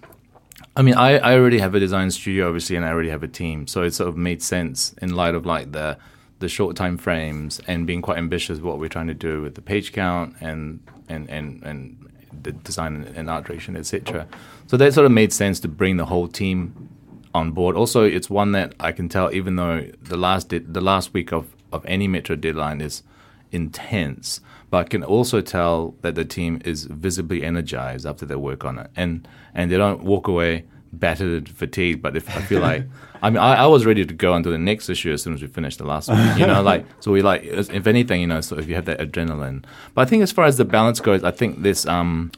I 0.77 0.81
mean, 0.81 0.95
I, 0.95 1.17
I 1.17 1.37
already 1.37 1.59
have 1.59 1.75
a 1.75 1.79
design 1.79 2.11
studio, 2.11 2.47
obviously, 2.47 2.75
and 2.75 2.85
I 2.85 2.89
already 2.89 3.09
have 3.09 3.23
a 3.23 3.27
team, 3.27 3.67
so 3.67 3.83
it 3.83 3.93
sort 3.93 4.09
of 4.09 4.17
made 4.17 4.41
sense 4.41 4.93
in 5.01 5.15
light 5.15 5.35
of 5.35 5.45
like 5.45 5.71
the 5.71 5.97
the 6.39 6.49
short 6.49 6.75
time 6.75 6.97
frames 6.97 7.61
and 7.67 7.87
being 7.87 8.01
quite 8.01 8.17
ambitious 8.17 8.59
what 8.59 8.77
we're 8.77 8.89
trying 8.89 9.07
to 9.07 9.13
do 9.13 9.41
with 9.41 9.55
the 9.55 9.61
page 9.61 9.93
count 9.93 10.35
and 10.41 10.81
and 11.07 11.29
and 11.29 11.63
and 11.63 12.11
the 12.43 12.51
design 12.51 13.11
and 13.15 13.29
art 13.29 13.45
direction, 13.45 13.75
etc. 13.75 14.27
So 14.67 14.77
that 14.77 14.93
sort 14.93 15.05
of 15.05 15.11
made 15.11 15.33
sense 15.33 15.59
to 15.61 15.67
bring 15.67 15.97
the 15.97 16.05
whole 16.05 16.27
team 16.27 16.89
on 17.33 17.51
board. 17.51 17.75
Also, 17.75 18.03
it's 18.03 18.29
one 18.29 18.53
that 18.53 18.73
I 18.79 18.91
can 18.91 19.09
tell, 19.09 19.33
even 19.33 19.55
though 19.57 19.89
the 20.01 20.17
last 20.17 20.49
de- 20.49 20.59
the 20.59 20.81
last 20.81 21.13
week 21.13 21.31
of, 21.31 21.53
of 21.71 21.85
any 21.85 22.07
Metro 22.07 22.35
deadline 22.35 22.81
is 22.81 23.03
intense, 23.51 24.41
but 24.69 24.77
I 24.77 24.83
can 24.85 25.03
also 25.03 25.41
tell 25.41 25.95
that 26.01 26.15
the 26.15 26.25
team 26.25 26.61
is 26.65 26.85
visibly 26.85 27.43
energized 27.43 28.05
after 28.05 28.25
they 28.25 28.35
work 28.35 28.65
on 28.65 28.79
it, 28.79 28.89
and 28.95 29.27
and 29.53 29.71
they 29.71 29.77
don't 29.77 30.03
walk 30.03 30.27
away 30.27 30.65
battered, 30.99 31.49
fatigued. 31.49 32.01
But 32.01 32.15
if 32.15 32.29
I 32.35 32.41
feel 32.41 32.61
like, 32.61 32.85
I 33.21 33.29
mean, 33.29 33.37
I, 33.37 33.55
I, 33.55 33.65
was 33.65 33.85
ready 33.85 34.05
to 34.05 34.13
go 34.13 34.33
on 34.33 34.43
to 34.43 34.49
the 34.49 34.57
next 34.57 34.89
issue 34.89 35.11
as 35.11 35.21
soon 35.21 35.33
as 35.33 35.41
we 35.41 35.47
finished 35.47 35.77
the 35.77 35.85
last 35.85 36.09
one. 36.09 36.37
You 36.37 36.47
know, 36.47 36.61
like 36.71 36.85
so 36.99 37.11
we 37.11 37.21
like, 37.21 37.43
if 37.43 37.87
anything, 37.87 38.21
you 38.21 38.27
know, 38.27 38.41
so 38.41 38.57
if 38.57 38.67
you 38.67 38.75
have 38.75 38.85
that 38.85 38.99
adrenaline. 38.99 39.63
But 39.93 40.01
I 40.01 40.05
think 40.05 40.23
as 40.23 40.31
far 40.31 40.45
as 40.45 40.57
the 40.57 40.65
balance 40.65 40.99
goes, 40.99 41.23
I 41.23 41.31
think 41.31 41.61
this. 41.61 41.85
um 41.85 42.31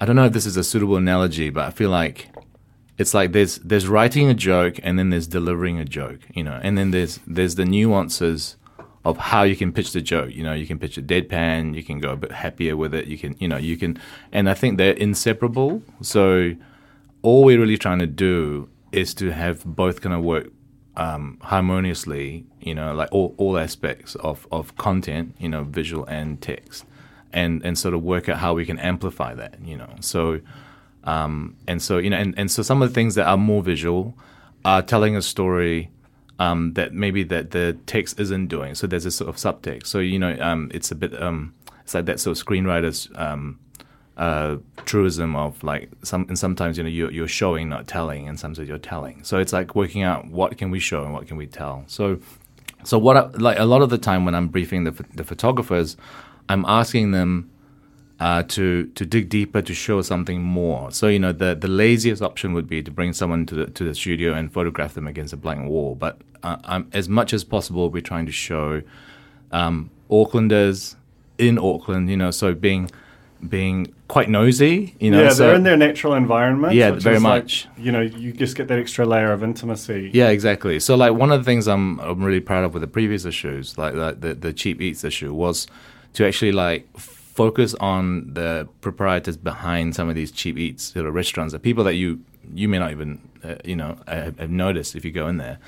I 0.00 0.04
don't 0.04 0.14
know 0.14 0.26
if 0.26 0.32
this 0.32 0.46
is 0.46 0.56
a 0.56 0.62
suitable 0.62 0.96
analogy, 0.96 1.50
but 1.50 1.64
I 1.64 1.70
feel 1.70 1.90
like 1.90 2.28
it's 2.98 3.14
like 3.14 3.32
there's 3.32 3.56
there's 3.58 3.88
writing 3.88 4.28
a 4.28 4.34
joke 4.34 4.78
and 4.82 4.98
then 4.98 5.10
there's 5.10 5.26
delivering 5.26 5.78
a 5.78 5.84
joke, 5.84 6.20
you 6.34 6.44
know, 6.44 6.60
and 6.62 6.78
then 6.78 6.92
there's 6.92 7.18
there's 7.26 7.56
the 7.56 7.64
nuances 7.64 8.56
of 9.04 9.16
how 9.16 9.42
you 9.42 9.56
can 9.56 9.72
pitch 9.72 9.92
the 9.92 10.00
joke. 10.02 10.34
You 10.34 10.42
know, 10.42 10.52
you 10.52 10.66
can 10.66 10.78
pitch 10.78 10.98
a 10.98 11.02
deadpan, 11.02 11.74
you 11.74 11.82
can 11.82 11.98
go 11.98 12.10
a 12.10 12.16
bit 12.16 12.32
happier 12.32 12.76
with 12.76 12.94
it, 12.94 13.06
you 13.06 13.16
can, 13.16 13.36
you 13.38 13.48
know, 13.48 13.56
you 13.56 13.76
can, 13.76 13.98
and 14.32 14.50
I 14.50 14.54
think 14.54 14.76
they're 14.76 14.92
inseparable. 14.92 15.82
So 16.02 16.54
all 17.22 17.44
we're 17.44 17.58
really 17.58 17.78
trying 17.78 17.98
to 17.98 18.06
do 18.06 18.68
is 18.92 19.14
to 19.14 19.30
have 19.30 19.64
both 19.64 20.00
kind 20.00 20.14
of 20.14 20.22
work 20.22 20.50
um, 20.96 21.38
harmoniously, 21.42 22.44
you 22.60 22.74
know, 22.74 22.94
like 22.94 23.08
all, 23.12 23.34
all 23.36 23.58
aspects 23.58 24.14
of, 24.16 24.46
of 24.50 24.76
content, 24.76 25.36
you 25.38 25.48
know, 25.48 25.64
visual 25.64 26.04
and 26.06 26.40
text, 26.40 26.84
and, 27.32 27.64
and 27.64 27.78
sort 27.78 27.94
of 27.94 28.02
work 28.02 28.28
out 28.28 28.38
how 28.38 28.54
we 28.54 28.66
can 28.66 28.78
amplify 28.78 29.34
that, 29.34 29.58
you 29.62 29.76
know. 29.76 29.94
So, 30.00 30.40
um, 31.04 31.56
and 31.66 31.80
so, 31.80 31.98
you 31.98 32.10
know, 32.10 32.16
and, 32.16 32.34
and 32.36 32.50
so 32.50 32.62
some 32.62 32.82
of 32.82 32.88
the 32.88 32.94
things 32.94 33.14
that 33.14 33.26
are 33.26 33.36
more 33.36 33.62
visual 33.62 34.16
are 34.64 34.82
telling 34.82 35.16
a 35.16 35.22
story 35.22 35.90
um, 36.40 36.72
that 36.74 36.92
maybe 36.92 37.22
that 37.24 37.50
the 37.50 37.76
text 37.86 38.18
isn't 38.18 38.46
doing. 38.46 38.74
So 38.74 38.86
there's 38.86 39.06
a 39.06 39.10
sort 39.10 39.28
of 39.28 39.36
subtext. 39.36 39.86
So, 39.86 39.98
you 39.98 40.18
know, 40.18 40.36
um, 40.40 40.70
it's 40.74 40.90
a 40.90 40.94
bit, 40.94 41.20
um, 41.22 41.54
it's 41.82 41.94
like 41.94 42.06
that 42.06 42.20
sort 42.20 42.38
of 42.38 42.44
screenwriter's 42.44 43.08
um, 43.14 43.58
uh, 44.18 44.56
truism 44.84 45.36
of 45.36 45.62
like 45.62 45.90
some 46.02 46.26
and 46.28 46.38
sometimes 46.38 46.76
you 46.76 46.82
know 46.82 46.90
you're, 46.90 47.10
you're 47.10 47.28
showing 47.28 47.68
not 47.68 47.86
telling 47.86 48.28
and 48.28 48.38
sometimes 48.38 48.68
you're 48.68 48.76
telling. 48.76 49.22
So 49.22 49.38
it's 49.38 49.52
like 49.52 49.74
working 49.74 50.02
out 50.02 50.26
what 50.26 50.58
can 50.58 50.70
we 50.70 50.80
show 50.80 51.04
and 51.04 51.12
what 51.14 51.26
can 51.28 51.36
we 51.36 51.46
tell. 51.46 51.84
So 51.86 52.18
so 52.84 52.98
what 52.98 53.16
I, 53.16 53.26
like 53.38 53.58
a 53.58 53.64
lot 53.64 53.80
of 53.80 53.90
the 53.90 53.98
time 53.98 54.24
when 54.24 54.34
I'm 54.34 54.48
briefing 54.48 54.84
the, 54.84 54.90
the 55.14 55.24
photographers 55.24 55.96
I'm 56.48 56.64
asking 56.64 57.12
them 57.12 57.50
uh, 58.18 58.42
to 58.42 58.86
to 58.88 59.06
dig 59.06 59.28
deeper 59.28 59.62
to 59.62 59.72
show 59.72 60.02
something 60.02 60.42
more. 60.42 60.90
So 60.90 61.06
you 61.06 61.20
know 61.20 61.32
the 61.32 61.54
the 61.54 61.68
laziest 61.68 62.20
option 62.20 62.52
would 62.54 62.68
be 62.68 62.82
to 62.82 62.90
bring 62.90 63.12
someone 63.12 63.46
to 63.46 63.54
the 63.54 63.66
to 63.66 63.84
the 63.84 63.94
studio 63.94 64.34
and 64.34 64.52
photograph 64.52 64.94
them 64.94 65.06
against 65.06 65.32
a 65.32 65.36
blank 65.36 65.68
wall. 65.68 65.94
But 65.94 66.20
uh, 66.42 66.82
as 66.92 67.08
much 67.08 67.32
as 67.32 67.44
possible 67.44 67.88
we're 67.88 68.02
trying 68.02 68.26
to 68.26 68.32
show 68.32 68.82
um, 69.52 69.90
Aucklanders 70.10 70.96
in 71.38 71.56
Auckland 71.58 72.10
you 72.10 72.16
know 72.16 72.32
so 72.32 72.52
being 72.52 72.90
being 73.46 73.94
quite 74.08 74.28
nosy. 74.28 74.94
You 74.98 75.10
know, 75.10 75.22
yeah, 75.22 75.30
so, 75.30 75.46
they're 75.46 75.54
in 75.54 75.62
their 75.62 75.76
natural 75.76 76.14
environment. 76.14 76.74
Yeah, 76.74 76.92
very 76.92 77.20
much. 77.20 77.66
Like, 77.76 77.84
you 77.84 77.92
know, 77.92 78.00
you 78.00 78.32
just 78.32 78.56
get 78.56 78.68
that 78.68 78.78
extra 78.78 79.06
layer 79.06 79.32
of 79.32 79.42
intimacy. 79.42 80.10
Yeah, 80.12 80.28
exactly. 80.28 80.80
So, 80.80 80.96
like, 80.96 81.12
one 81.12 81.30
of 81.30 81.40
the 81.40 81.44
things 81.44 81.68
I'm 81.68 82.00
I'm 82.00 82.22
really 82.22 82.40
proud 82.40 82.64
of 82.64 82.74
with 82.74 82.80
the 82.80 82.88
previous 82.88 83.24
issues, 83.24 83.78
like, 83.78 83.94
like 83.94 84.20
the 84.20 84.34
the 84.34 84.52
cheap 84.52 84.80
eats 84.80 85.04
issue, 85.04 85.32
was 85.32 85.66
to 86.14 86.26
actually 86.26 86.52
like 86.52 86.88
focus 86.98 87.74
on 87.74 88.34
the 88.34 88.68
proprietors 88.80 89.36
behind 89.36 89.94
some 89.94 90.08
of 90.08 90.14
these 90.16 90.32
cheap 90.32 90.58
eats 90.58 90.82
sort 90.92 91.06
of 91.06 91.14
restaurants, 91.14 91.52
the 91.52 91.58
people 91.58 91.84
that 91.84 91.94
you 91.94 92.20
you 92.54 92.68
may 92.68 92.78
not 92.78 92.90
even 92.90 93.20
uh, 93.44 93.54
you 93.64 93.76
know 93.76 93.96
have, 94.08 94.38
have 94.38 94.50
noticed 94.50 94.96
if 94.96 95.04
you 95.04 95.12
go 95.12 95.28
in 95.28 95.36
there, 95.36 95.58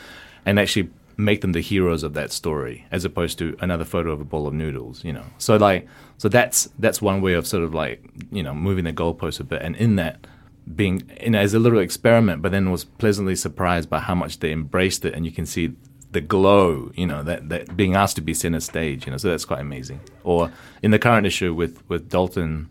and 0.44 0.58
actually 0.58 0.90
make 1.24 1.40
them 1.40 1.52
the 1.52 1.60
heroes 1.60 2.02
of 2.02 2.14
that 2.14 2.32
story 2.32 2.86
as 2.90 3.04
opposed 3.04 3.38
to 3.38 3.56
another 3.60 3.84
photo 3.84 4.10
of 4.10 4.20
a 4.20 4.24
bowl 4.24 4.46
of 4.46 4.54
noodles 4.54 5.04
you 5.04 5.12
know. 5.12 5.24
So 5.38 5.56
like 5.56 5.86
so 6.18 6.28
that's 6.28 6.68
that's 6.78 7.00
one 7.00 7.20
way 7.20 7.34
of 7.34 7.46
sort 7.46 7.64
of 7.64 7.74
like 7.74 8.04
you 8.30 8.42
know 8.42 8.54
moving 8.54 8.84
the 8.84 8.92
goalpost 8.92 9.40
a 9.40 9.44
bit. 9.44 9.62
And 9.62 9.76
in 9.76 9.96
that 9.96 10.26
being 10.74 11.02
you 11.22 11.30
know 11.30 11.38
as 11.38 11.54
a 11.54 11.58
little 11.58 11.78
experiment 11.78 12.42
but 12.42 12.52
then 12.52 12.70
was 12.70 12.84
pleasantly 12.84 13.34
surprised 13.34 13.90
by 13.90 13.98
how 13.98 14.14
much 14.14 14.40
they 14.40 14.52
embraced 14.52 15.04
it. 15.04 15.14
And 15.14 15.24
you 15.24 15.32
can 15.32 15.46
see 15.46 15.74
the 16.12 16.20
glow 16.20 16.90
you 16.96 17.06
know 17.06 17.22
that, 17.22 17.48
that 17.50 17.76
being 17.76 17.94
asked 17.94 18.16
to 18.16 18.22
be 18.22 18.34
center 18.34 18.60
stage 18.60 19.06
you 19.06 19.12
know. 19.12 19.18
So 19.18 19.28
that's 19.28 19.44
quite 19.44 19.60
amazing. 19.60 20.00
Or 20.24 20.50
in 20.82 20.90
the 20.90 20.98
current 20.98 21.26
issue 21.26 21.54
with 21.54 21.82
with 21.88 22.08
dalton 22.08 22.68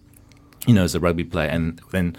you 0.67 0.73
know 0.73 0.83
as 0.83 0.95
a 0.95 0.99
rugby 0.99 1.23
player 1.23 1.49
and 1.49 1.81
then 1.91 2.17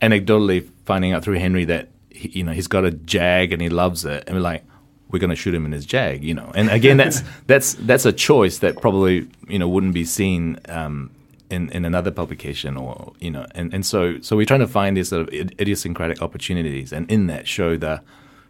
anecdotally 0.00 0.68
finding 0.84 1.12
out 1.12 1.22
through 1.22 1.38
henry 1.38 1.64
that 1.64 1.88
he, 2.10 2.28
you 2.30 2.44
know 2.44 2.52
he's 2.52 2.66
got 2.66 2.84
a 2.84 2.90
jag 2.90 3.52
and 3.52 3.60
he 3.60 3.68
loves 3.68 4.04
it. 4.04 4.24
And 4.26 4.36
we're 4.36 4.42
like 4.42 4.64
we're 5.12 5.18
going 5.18 5.30
to 5.30 5.36
shoot 5.36 5.54
him 5.54 5.64
in 5.64 5.72
his 5.72 5.86
jag, 5.86 6.24
you 6.24 6.34
know. 6.34 6.50
And 6.54 6.70
again, 6.70 6.96
that's 6.96 7.22
that's 7.46 7.74
that's 7.74 8.04
a 8.04 8.12
choice 8.12 8.58
that 8.58 8.80
probably 8.80 9.28
you 9.46 9.58
know 9.58 9.68
wouldn't 9.68 9.94
be 9.94 10.04
seen 10.04 10.58
um, 10.68 11.10
in 11.50 11.70
in 11.70 11.84
another 11.84 12.10
publication 12.10 12.76
or 12.76 13.12
you 13.20 13.30
know. 13.30 13.46
And, 13.54 13.72
and 13.72 13.86
so 13.86 14.20
so 14.20 14.36
we're 14.36 14.46
trying 14.46 14.60
to 14.60 14.66
find 14.66 14.96
these 14.96 15.10
sort 15.10 15.28
of 15.28 15.34
idiosyncratic 15.34 16.20
opportunities, 16.22 16.92
and 16.92 17.10
in 17.10 17.26
that 17.28 17.46
show 17.46 17.76
the 17.76 18.02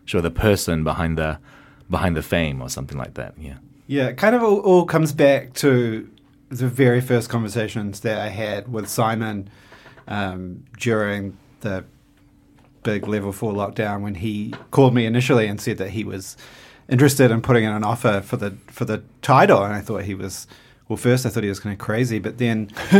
show 0.05 0.21
the 0.21 0.31
person 0.31 0.85
behind 0.85 1.19
the 1.19 1.39
behind 1.91 2.17
the 2.17 2.23
fame 2.23 2.63
or 2.63 2.69
something 2.69 2.97
like 2.97 3.15
that. 3.15 3.35
Yeah. 3.39 3.57
Yeah, 3.89 4.07
it 4.07 4.17
kind 4.17 4.35
of 4.35 4.43
all, 4.43 4.61
all 4.61 4.87
comes 4.87 5.13
back 5.13 5.53
to 5.55 6.09
the 6.49 6.69
very 6.69 7.01
first 7.01 7.29
conversations 7.29 8.01
that 8.01 8.19
I 8.19 8.29
had 8.29 8.73
with 8.73 8.89
Simon 8.89 9.51
um, 10.07 10.65
during 10.79 11.37
the 11.61 11.85
big 12.83 13.07
level 13.07 13.33
four 13.33 13.53
lockdown 13.53 14.03
when 14.03 14.17
he 14.17 14.55
called 14.71 14.95
me 14.95 15.07
initially 15.07 15.47
and 15.47 15.61
said 15.61 15.79
that 15.79 15.91
he 15.91 16.05
was 16.05 16.37
interested 16.89 17.31
in 17.31 17.41
putting 17.43 17.65
in 17.65 17.73
an 17.73 17.85
offer 17.85 18.21
for 18.21 18.37
the 18.37 18.53
for 18.67 18.85
the 18.85 19.03
title, 19.23 19.63
and 19.63 19.73
I 19.75 19.81
thought 19.81 20.05
he 20.05 20.15
was. 20.15 20.47
Well, 20.89 20.97
first 20.97 21.25
I 21.25 21.31
thought 21.31 21.43
he 21.43 21.49
was 21.49 21.61
kind 21.61 21.73
of 21.73 21.79
crazy, 21.79 22.19
but 22.19 22.37
then, 22.37 22.69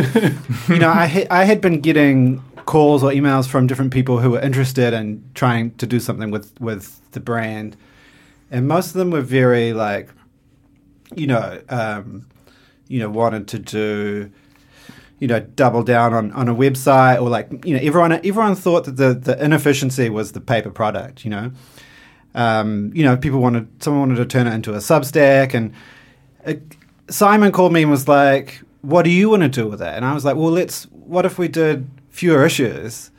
you 0.69 0.79
know, 0.79 0.89
I 0.89 1.07
ha- 1.07 1.27
I 1.31 1.45
had 1.45 1.61
been 1.61 1.81
getting 1.81 2.43
calls 2.65 3.03
or 3.03 3.11
emails 3.11 3.47
from 3.47 3.67
different 3.67 3.93
people 3.93 4.21
who 4.21 4.31
were 4.31 4.41
interested 4.41 4.95
in 4.95 5.23
trying 5.35 5.73
to 5.75 5.87
do 5.87 6.01
something 6.01 6.31
with 6.31 6.59
with 6.61 7.01
the 7.11 7.21
brand, 7.21 7.77
and 8.51 8.67
most 8.67 8.89
of 8.89 8.93
them 8.95 9.11
were 9.11 9.21
very 9.21 9.73
like, 9.73 10.09
you 11.15 11.27
know, 11.27 11.61
um, 11.69 12.27
you 12.89 12.99
know, 12.99 13.11
wanted 13.11 13.49
to 13.49 13.59
do 13.59 14.31
you 15.23 15.29
know, 15.29 15.39
double 15.39 15.85
down 15.85 16.13
on, 16.13 16.33
on 16.33 16.49
a 16.49 16.55
website 16.55 17.23
or 17.23 17.29
like, 17.29 17.65
you 17.65 17.77
know, 17.77 17.81
everyone 17.81 18.11
everyone 18.13 18.57
thought 18.57 18.87
that 18.87 18.97
the, 18.97 19.15
the 19.15 19.41
inefficiency 19.43 20.11
was 20.11 20.33
the 20.33 20.41
paper 20.41 20.69
product, 20.69 21.25
you 21.25 21.31
know. 21.31 21.53
Um, 22.35 22.91
you 22.93 23.05
know, 23.05 23.17
people 23.17 23.39
wanted 23.39 23.69
someone 23.81 24.09
wanted 24.09 24.17
to 24.17 24.27
turn 24.27 24.49
it 24.49 24.53
into 24.53 24.75
a 24.75 24.79
Substack, 24.79 25.55
and 25.55 25.75
it, 26.45 26.61
Simon 27.09 27.53
called 27.53 27.73
me 27.73 27.83
and 27.83 27.91
was 27.91 28.09
like, 28.09 28.63
"What 28.81 29.05
do 29.05 29.11
you 29.11 29.31
want 29.31 29.43
to 29.43 29.49
do 29.49 29.69
with 29.69 29.81
it?" 29.81 29.95
And 29.95 30.05
I 30.05 30.13
was 30.13 30.25
like, 30.25 30.35
"Well, 30.35 30.51
let's. 30.51 30.87
What 30.87 31.25
if 31.25 31.39
we 31.39 31.47
did 31.47 31.89
fewer 32.09 32.45
issues?" 32.45 33.13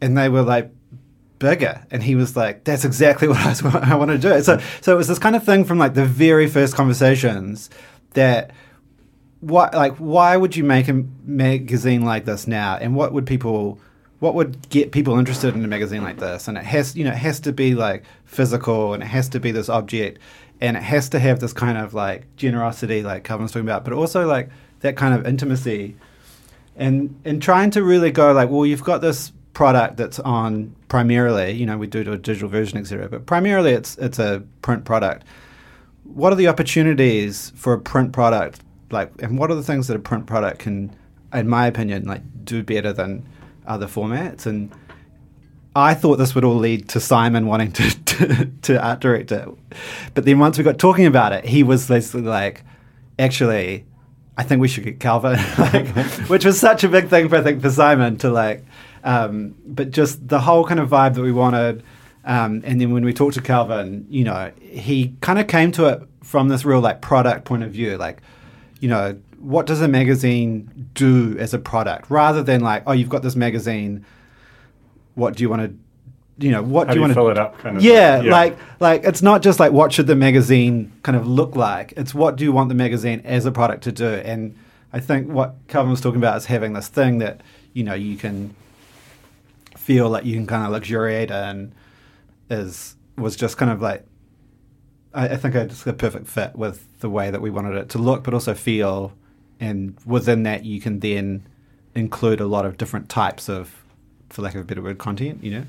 And 0.00 0.16
they 0.16 0.28
were 0.28 0.42
like, 0.42 0.70
bigger. 1.40 1.84
And 1.90 2.02
he 2.02 2.14
was 2.14 2.36
like, 2.36 2.64
that's 2.64 2.84
exactly 2.84 3.26
what 3.32 3.38
I, 3.38 3.92
I 3.92 3.96
want 3.96 4.12
to 4.12 4.18
do. 4.18 4.40
So, 4.42 4.60
so 4.80 4.94
it 4.94 4.96
was 4.96 5.08
this 5.08 5.18
kind 5.18 5.34
of 5.34 5.44
thing 5.44 5.64
from 5.64 5.78
like 5.78 5.94
the 5.94 6.06
very 6.06 6.46
first 6.46 6.76
conversations 6.76 7.70
that 8.14 8.52
what 9.40 9.74
like 9.74 9.94
why 9.96 10.36
would 10.36 10.54
you 10.54 10.64
make 10.64 10.88
a 10.88 11.04
magazine 11.24 12.04
like 12.04 12.24
this 12.24 12.46
now 12.46 12.76
and 12.76 12.94
what 12.94 13.12
would 13.12 13.26
people 13.26 13.78
what 14.18 14.34
would 14.34 14.68
get 14.68 14.92
people 14.92 15.18
interested 15.18 15.54
in 15.54 15.64
a 15.64 15.68
magazine 15.68 16.02
like 16.02 16.18
this 16.18 16.46
and 16.46 16.58
it 16.58 16.64
has 16.64 16.94
you 16.94 17.04
know 17.04 17.10
it 17.10 17.16
has 17.16 17.40
to 17.40 17.52
be 17.52 17.74
like 17.74 18.04
physical 18.24 18.92
and 18.92 19.02
it 19.02 19.06
has 19.06 19.28
to 19.28 19.40
be 19.40 19.50
this 19.50 19.68
object 19.68 20.18
and 20.60 20.76
it 20.76 20.82
has 20.82 21.08
to 21.08 21.18
have 21.18 21.40
this 21.40 21.54
kind 21.54 21.78
of 21.78 21.94
like 21.94 22.24
generosity 22.36 23.02
like 23.02 23.24
Kelvin's 23.24 23.52
talking 23.52 23.66
about 23.66 23.84
but 23.84 23.94
also 23.94 24.26
like 24.26 24.50
that 24.80 24.96
kind 24.96 25.14
of 25.14 25.26
intimacy 25.26 25.96
and 26.76 27.18
and 27.24 27.40
trying 27.40 27.70
to 27.70 27.82
really 27.82 28.10
go 28.10 28.32
like 28.32 28.50
well 28.50 28.66
you've 28.66 28.84
got 28.84 29.00
this 29.00 29.32
product 29.52 29.96
that's 29.96 30.18
on 30.20 30.74
primarily, 30.88 31.52
you 31.52 31.66
know, 31.66 31.76
we 31.76 31.86
do 31.86 32.02
do 32.04 32.12
a 32.12 32.18
digital 32.18 32.48
version, 32.48 32.78
etc. 32.78 33.08
But 33.08 33.26
primarily, 33.26 33.72
it's 33.72 33.96
it's 33.98 34.18
a 34.18 34.42
print 34.62 34.84
product. 34.84 35.24
What 36.04 36.32
are 36.32 36.36
the 36.36 36.48
opportunities 36.48 37.52
for 37.56 37.72
a 37.72 37.78
print 37.78 38.12
product? 38.12 38.60
Like, 38.90 39.12
and 39.22 39.38
what 39.38 39.50
are 39.50 39.54
the 39.54 39.62
things 39.62 39.86
that 39.88 39.96
a 39.96 40.00
print 40.00 40.26
product 40.26 40.60
can, 40.60 40.94
in 41.32 41.48
my 41.48 41.66
opinion, 41.66 42.06
like 42.06 42.22
do 42.44 42.62
better 42.62 42.92
than 42.92 43.26
other 43.66 43.86
formats? 43.86 44.46
And 44.46 44.72
I 45.76 45.94
thought 45.94 46.16
this 46.16 46.34
would 46.34 46.44
all 46.44 46.56
lead 46.56 46.88
to 46.90 47.00
Simon 47.00 47.46
wanting 47.46 47.72
to, 47.72 48.04
to, 48.04 48.50
to 48.62 48.84
art 48.84 49.00
direct 49.00 49.32
it. 49.32 49.48
But 50.14 50.24
then 50.24 50.38
once 50.38 50.58
we 50.58 50.64
got 50.64 50.78
talking 50.78 51.06
about 51.06 51.32
it, 51.32 51.44
he 51.44 51.62
was 51.62 51.86
basically 51.86 52.22
like, 52.22 52.64
actually, 53.18 53.86
I 54.36 54.42
think 54.42 54.60
we 54.60 54.68
should 54.68 54.84
get 54.84 55.00
Kelvin, 55.00 55.38
like, 55.58 55.88
which 56.28 56.44
was 56.44 56.58
such 56.58 56.84
a 56.84 56.88
big 56.88 57.08
thing 57.08 57.28
for 57.28 57.36
I 57.36 57.42
think 57.42 57.62
for 57.62 57.70
Simon 57.70 58.16
to 58.18 58.30
like 58.30 58.64
um, 59.04 59.54
but 59.66 59.90
just 59.90 60.26
the 60.28 60.40
whole 60.40 60.64
kind 60.64 60.80
of 60.80 60.88
vibe 60.88 61.14
that 61.14 61.22
we 61.22 61.32
wanted. 61.32 61.82
Um, 62.24 62.62
and 62.64 62.80
then 62.80 62.92
when 62.92 63.04
we 63.04 63.12
talked 63.12 63.34
to 63.34 63.40
Kelvin, 63.40 64.06
you 64.10 64.24
know, 64.24 64.52
he 64.60 65.16
kind 65.20 65.38
of 65.38 65.46
came 65.46 65.72
to 65.72 65.86
it 65.86 66.02
from 66.22 66.48
this 66.48 66.64
real 66.64 66.80
like 66.80 67.00
product 67.00 67.44
point 67.44 67.62
of 67.62 67.70
view, 67.70 67.96
like, 67.96 68.20
you 68.80 68.88
know, 68.88 69.18
what 69.38 69.66
does 69.66 69.80
a 69.80 69.88
magazine 69.88 70.88
do 70.94 71.36
as 71.38 71.54
a 71.54 71.58
product, 71.58 72.10
rather 72.10 72.42
than 72.42 72.60
like, 72.60 72.82
oh, 72.86 72.92
you've 72.92 73.08
got 73.08 73.22
this 73.22 73.36
magazine. 73.36 74.04
What 75.14 75.36
do 75.36 75.42
you 75.42 75.50
want 75.50 75.62
to 75.62 75.76
you 76.40 76.50
know 76.50 76.62
what 76.62 76.86
How 76.86 76.94
do 76.94 76.98
you, 76.98 77.00
want 77.02 77.10
to 77.10 77.14
fill 77.14 77.28
it 77.28 77.38
up 77.38 77.58
kind 77.58 77.76
of 77.76 77.82
yeah. 77.82 78.22
Yeah. 78.22 78.32
like 78.32 78.58
like 78.80 79.04
it's 79.04 79.22
not 79.22 79.42
just 79.42 79.60
like 79.60 79.72
what 79.72 79.92
should 79.92 80.06
the 80.06 80.16
magazine 80.16 80.90
kind 81.02 81.16
of 81.16 81.26
look 81.26 81.54
like 81.54 81.92
it's 81.96 82.14
what 82.14 82.36
do 82.36 82.44
you 82.44 82.52
want 82.52 82.70
the 82.70 82.74
magazine 82.74 83.20
as 83.24 83.44
a 83.44 83.52
product 83.52 83.84
to 83.84 83.92
do 83.92 84.08
and 84.08 84.56
i 84.92 85.00
think 85.00 85.28
what 85.28 85.54
Kelvin 85.68 85.90
was 85.90 86.00
talking 86.00 86.18
about 86.18 86.36
is 86.38 86.46
having 86.46 86.72
this 86.72 86.88
thing 86.88 87.18
that 87.18 87.42
you 87.74 87.84
know 87.84 87.94
you 87.94 88.16
can 88.16 88.54
feel 89.76 90.08
like 90.08 90.24
you 90.24 90.34
can 90.34 90.46
kind 90.46 90.64
of 90.64 90.70
luxuriate 90.70 91.30
in 91.30 91.72
is 92.48 92.96
was 93.16 93.36
just 93.36 93.58
kind 93.58 93.70
of 93.70 93.82
like 93.82 94.06
I, 95.14 95.28
I 95.28 95.36
think 95.36 95.54
it's 95.54 95.86
a 95.86 95.92
perfect 95.92 96.26
fit 96.26 96.56
with 96.56 97.00
the 97.00 97.10
way 97.10 97.30
that 97.30 97.40
we 97.40 97.50
wanted 97.50 97.76
it 97.76 97.88
to 97.90 97.98
look 97.98 98.24
but 98.24 98.34
also 98.34 98.54
feel 98.54 99.12
and 99.58 99.96
within 100.06 100.42
that 100.44 100.64
you 100.64 100.80
can 100.80 101.00
then 101.00 101.46
include 101.94 102.40
a 102.40 102.46
lot 102.46 102.64
of 102.64 102.78
different 102.78 103.08
types 103.08 103.48
of 103.48 103.82
for 104.28 104.42
lack 104.42 104.54
of 104.54 104.60
a 104.60 104.64
better 104.64 104.82
word 104.82 104.98
content 104.98 105.42
you 105.42 105.50
know 105.50 105.64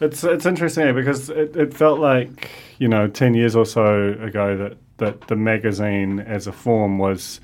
It's 0.00 0.24
it's 0.24 0.46
interesting 0.46 0.88
eh, 0.88 0.92
because 0.92 1.30
it, 1.30 1.56
it 1.56 1.74
felt 1.74 2.00
like 2.00 2.50
you 2.78 2.88
know 2.88 3.06
ten 3.08 3.34
years 3.34 3.54
or 3.54 3.64
so 3.64 4.16
ago 4.20 4.56
that 4.56 4.76
that 4.98 5.22
the 5.28 5.36
magazine 5.36 6.20
as 6.20 6.46
a 6.46 6.52
form 6.52 6.98
was, 6.98 7.40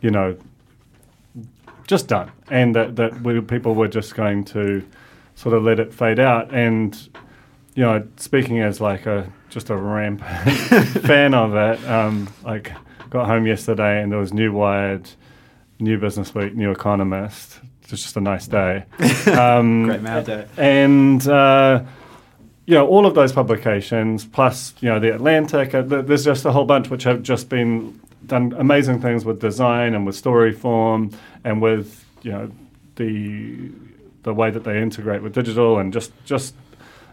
you 0.00 0.10
know, 0.10 0.36
just 1.86 2.08
done, 2.08 2.30
and 2.50 2.74
that 2.74 2.96
that 2.96 3.22
we, 3.22 3.40
people 3.40 3.74
were 3.74 3.88
just 3.88 4.14
going 4.14 4.44
to 4.44 4.86
sort 5.34 5.54
of 5.54 5.62
let 5.62 5.80
it 5.80 5.92
fade 5.92 6.18
out. 6.20 6.52
And 6.52 6.96
you 7.74 7.82
know, 7.82 8.06
speaking 8.16 8.60
as 8.60 8.80
like 8.80 9.06
a 9.06 9.30
just 9.52 9.70
a 9.70 9.76
ramp 9.76 10.20
fan 11.04 11.34
of 11.34 11.54
it, 11.54 11.84
um, 11.88 12.28
like 12.44 12.72
got 13.10 13.26
home 13.26 13.46
yesterday 13.46 14.02
and 14.02 14.10
there 14.10 14.18
was 14.18 14.32
New 14.32 14.52
Wired, 14.52 15.08
New 15.78 15.98
Business 15.98 16.34
Week, 16.34 16.54
New 16.54 16.70
Economist. 16.70 17.60
It's 17.82 18.02
just 18.02 18.16
a 18.16 18.20
nice 18.20 18.46
day. 18.46 18.84
Um, 19.26 19.84
Great 19.84 20.02
mail 20.02 20.22
day. 20.22 20.46
and 20.56 21.26
uh, 21.28 21.82
you 22.66 22.74
know 22.74 22.86
all 22.86 23.06
of 23.06 23.14
those 23.14 23.32
publications 23.32 24.24
plus 24.24 24.74
you 24.80 24.88
know 24.88 24.98
the 24.98 25.14
atlantic 25.14 25.74
uh, 25.74 25.82
th- 25.82 26.06
there's 26.06 26.24
just 26.24 26.44
a 26.44 26.50
whole 26.52 26.64
bunch 26.64 26.90
which 26.90 27.04
have 27.04 27.22
just 27.22 27.48
been 27.48 28.00
done 28.26 28.54
amazing 28.58 29.00
things 29.00 29.24
with 29.24 29.40
design 29.40 29.94
and 29.94 30.06
with 30.06 30.16
story 30.16 30.52
form 30.52 31.10
and 31.44 31.60
with 31.62 32.04
you 32.22 32.30
know 32.32 32.50
the 32.96 33.70
the 34.22 34.32
way 34.34 34.50
that 34.50 34.64
they 34.64 34.80
integrate 34.80 35.22
with 35.22 35.34
digital 35.34 35.78
and 35.78 35.92
just 35.92 36.12
just 36.24 36.54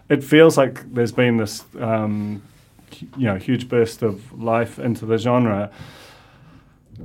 it 0.09 0.23
feels 0.23 0.57
like 0.57 0.91
there's 0.93 1.11
been 1.11 1.37
this 1.37 1.63
um, 1.79 2.41
you 3.15 3.25
know 3.25 3.35
huge 3.35 3.69
burst 3.69 4.01
of 4.01 4.41
life 4.41 4.79
into 4.79 5.05
the 5.05 5.17
genre. 5.17 5.71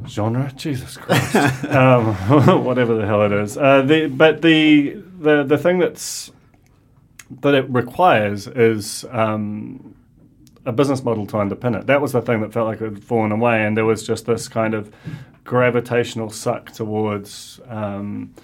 Genre? 0.08 0.50
Jesus 0.56 0.96
christ. 0.96 1.64
Um, 1.70 2.14
whatever 2.64 2.94
the 2.94 3.06
hell 3.06 3.22
it 3.22 3.32
is. 3.32 3.56
Uh, 3.56 3.82
the, 3.82 4.06
but 4.06 4.42
the, 4.42 4.94
the 5.20 5.44
the 5.44 5.58
thing 5.58 5.78
that's 5.78 6.32
that 7.42 7.54
it 7.54 7.68
requires 7.70 8.46
is 8.46 9.04
um, 9.10 9.94
a 10.66 10.72
business 10.72 11.02
model 11.04 11.26
to 11.26 11.36
underpin 11.36 11.78
it. 11.78 11.86
That 11.86 12.00
was 12.00 12.12
the 12.12 12.22
thing 12.22 12.40
that 12.40 12.52
felt 12.52 12.66
like 12.66 12.80
it 12.80 12.94
had 12.94 13.04
fallen 13.04 13.32
away, 13.32 13.64
and 13.64 13.76
there 13.76 13.84
was 13.84 14.06
just 14.06 14.26
this 14.26 14.48
kind 14.48 14.74
of 14.74 14.92
gravitational 15.44 16.30
suck 16.30 16.72
towards 16.72 17.60
um, 17.68 18.34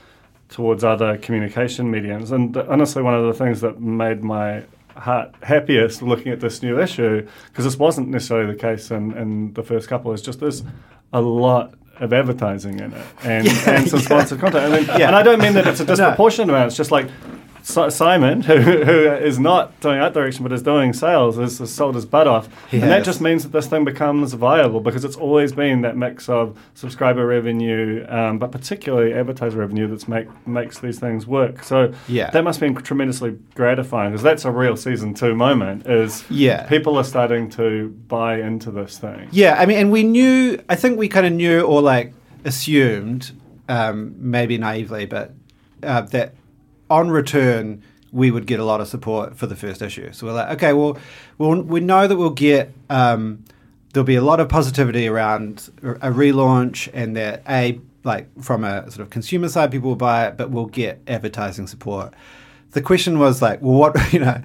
towards 0.50 0.84
other 0.84 1.16
communication 1.16 1.90
mediums. 1.90 2.32
And 2.32 2.56
uh, 2.56 2.66
honestly, 2.68 3.02
one 3.02 3.14
of 3.14 3.24
the 3.26 3.32
things 3.32 3.60
that 3.60 3.80
made 3.80 4.22
my 4.22 4.64
heart 4.96 5.34
happiest 5.42 6.02
looking 6.02 6.32
at 6.32 6.40
this 6.40 6.62
new 6.62 6.80
issue, 6.80 7.26
because 7.48 7.64
this 7.64 7.78
wasn't 7.78 8.08
necessarily 8.08 8.52
the 8.52 8.58
case 8.58 8.90
in, 8.90 9.16
in 9.16 9.52
the 9.54 9.62
first 9.62 9.88
couple, 9.88 10.12
is 10.12 10.20
just 10.20 10.40
there's 10.40 10.62
a 11.12 11.20
lot 11.20 11.74
of 12.00 12.12
advertising 12.12 12.80
in 12.80 12.92
it 12.92 13.06
and, 13.22 13.46
and 13.66 13.88
some 13.88 14.00
sponsored 14.00 14.40
content. 14.40 14.72
I 14.72 14.78
mean, 14.78 14.86
Yeah. 14.86 15.06
And 15.06 15.16
I 15.16 15.22
don't 15.22 15.40
mean 15.40 15.52
that 15.54 15.66
it's 15.66 15.80
a 15.80 15.84
disproportionate 15.86 16.48
amount. 16.48 16.68
It's 16.68 16.76
just 16.76 16.90
like 16.90 17.08
Simon, 17.62 18.42
who, 18.42 18.56
who 18.58 19.06
is 19.12 19.38
not 19.38 19.78
doing 19.80 19.98
art 20.00 20.14
direction 20.14 20.42
but 20.42 20.52
is 20.52 20.62
doing 20.62 20.92
sales, 20.92 21.36
has, 21.36 21.58
has 21.58 21.72
sold 21.72 21.94
his 21.94 22.06
butt 22.06 22.26
off. 22.26 22.48
He 22.70 22.80
and 22.80 22.90
that 22.90 23.04
just 23.04 23.20
means 23.20 23.42
that 23.42 23.52
this 23.52 23.66
thing 23.66 23.84
becomes 23.84 24.32
viable 24.32 24.80
because 24.80 25.04
it's 25.04 25.16
always 25.16 25.52
been 25.52 25.82
that 25.82 25.96
mix 25.96 26.28
of 26.28 26.58
subscriber 26.74 27.26
revenue, 27.26 28.04
um, 28.08 28.38
but 28.38 28.50
particularly 28.52 29.12
advertiser 29.12 29.58
revenue 29.58 29.86
that's 29.88 30.08
make, 30.08 30.26
makes 30.46 30.78
these 30.80 30.98
things 30.98 31.26
work. 31.26 31.62
So 31.62 31.92
Yeah. 32.08 32.30
that 32.30 32.42
must 32.44 32.60
be 32.60 32.72
tremendously 32.74 33.38
gratifying 33.54 34.12
because 34.12 34.22
that's 34.22 34.44
a 34.44 34.50
real 34.50 34.76
season 34.76 35.14
two 35.14 35.34
moment 35.34 35.86
is 35.86 36.24
Yeah. 36.30 36.66
people 36.66 36.96
are 36.96 37.04
starting 37.04 37.50
to 37.50 37.90
buy 38.08 38.40
into 38.40 38.70
this 38.70 38.98
thing. 38.98 39.28
Yeah, 39.30 39.56
I 39.58 39.66
mean, 39.66 39.78
and 39.78 39.92
we 39.92 40.02
knew, 40.02 40.58
I 40.68 40.76
think 40.76 40.98
we 40.98 41.08
kind 41.08 41.26
of 41.26 41.32
knew 41.32 41.60
or 41.62 41.82
like 41.82 42.12
assumed, 42.44 43.32
um, 43.68 44.14
maybe 44.18 44.58
naively, 44.58 45.06
but 45.06 45.32
uh, 45.82 46.02
that 46.02 46.34
on 46.90 47.10
return, 47.10 47.82
we 48.12 48.30
would 48.30 48.46
get 48.46 48.60
a 48.60 48.64
lot 48.64 48.80
of 48.80 48.88
support 48.88 49.36
for 49.36 49.46
the 49.46 49.56
first 49.56 49.80
issue. 49.80 50.12
So 50.12 50.26
we're 50.26 50.32
like, 50.32 50.50
okay, 50.56 50.72
well, 50.72 50.98
we'll 51.38 51.62
we 51.62 51.80
know 51.80 52.06
that 52.06 52.16
we'll 52.16 52.30
get, 52.30 52.74
um, 52.90 53.44
there'll 53.92 54.04
be 54.04 54.16
a 54.16 54.22
lot 54.22 54.40
of 54.40 54.48
positivity 54.48 55.08
around 55.08 55.70
a 55.82 56.10
relaunch 56.10 56.88
and 56.92 57.16
that, 57.16 57.42
A, 57.48 57.80
like 58.02 58.28
from 58.42 58.64
a 58.64 58.90
sort 58.90 59.00
of 59.00 59.10
consumer 59.10 59.48
side, 59.48 59.70
people 59.70 59.90
will 59.90 59.96
buy 59.96 60.26
it, 60.26 60.36
but 60.36 60.50
we'll 60.50 60.66
get 60.66 61.00
advertising 61.06 61.66
support 61.66 62.12
the 62.72 62.82
question 62.82 63.18
was 63.18 63.42
like, 63.42 63.60
well, 63.62 63.74
what 63.74 64.12
you 64.12 64.20
know, 64.20 64.42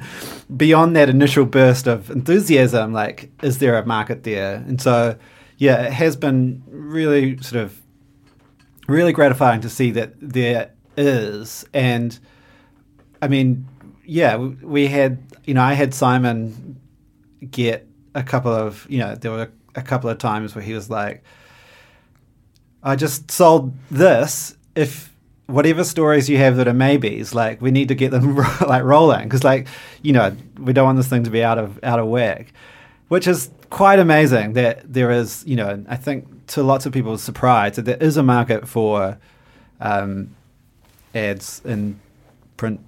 beyond 0.55 0.95
that 0.95 1.09
initial 1.09 1.45
burst 1.45 1.87
of 1.87 2.09
enthusiasm, 2.09 2.93
like, 2.93 3.29
is 3.43 3.59
there 3.59 3.77
a 3.77 3.85
market 3.85 4.23
there? 4.23 4.55
And 4.55 4.81
so, 4.81 5.17
yeah, 5.57 5.83
it 5.83 5.93
has 5.93 6.15
been 6.15 6.63
really 6.67 7.37
sort 7.37 7.63
of 7.63 7.81
really 8.87 9.13
gratifying 9.13 9.61
to 9.61 9.69
see 9.69 9.91
that 9.91 10.13
there 10.19 10.71
is. 10.97 11.65
And 11.73 12.17
I 13.21 13.27
mean, 13.27 13.67
yeah, 14.05 14.37
we, 14.37 14.87
had, 14.87 15.19
you 15.45 15.53
know, 15.53 15.63
I 15.63 15.73
had 15.73 15.93
Simon 15.93 16.79
get 17.49 17.87
a 18.13 18.23
couple 18.23 18.51
of, 18.51 18.85
you 18.89 18.99
know, 18.99 19.15
there 19.15 19.31
were 19.31 19.51
a 19.75 19.81
couple 19.81 20.09
of 20.09 20.17
times 20.17 20.55
where 20.55 20.63
he 20.63 20.73
was 20.73 20.89
like, 20.89 21.23
I 22.83 22.95
just 22.95 23.31
sold 23.31 23.73
this. 23.89 24.55
If 24.75 25.11
whatever 25.47 25.83
stories 25.83 26.29
you 26.29 26.37
have 26.37 26.57
that 26.57 26.67
are 26.67 26.73
maybes, 26.73 27.33
like 27.33 27.61
we 27.61 27.71
need 27.71 27.87
to 27.87 27.95
get 27.95 28.11
them 28.11 28.35
like 28.67 28.83
rolling 28.83 29.23
because, 29.23 29.43
like, 29.43 29.67
you 30.01 30.13
know, 30.13 30.35
we 30.59 30.73
don't 30.73 30.85
want 30.85 30.97
this 30.97 31.07
thing 31.07 31.23
to 31.23 31.29
be 31.29 31.43
out 31.43 31.57
of 31.57 31.79
out 31.83 31.99
of 31.99 32.07
whack, 32.07 32.53
which 33.07 33.27
is 33.27 33.49
quite 33.69 33.99
amazing 33.99 34.53
that 34.53 34.81
there 34.91 35.11
is, 35.11 35.43
you 35.47 35.55
know, 35.55 35.83
I 35.87 35.95
think 35.95 36.47
to 36.47 36.63
lots 36.63 36.85
of 36.85 36.93
people's 36.93 37.23
surprise 37.23 37.75
that 37.75 37.85
there 37.85 37.97
is 37.97 38.17
a 38.17 38.23
market 38.23 38.67
for 38.67 39.17
um, 39.81 40.35
ads 41.13 41.61
in 41.65 41.99
print 42.57 42.79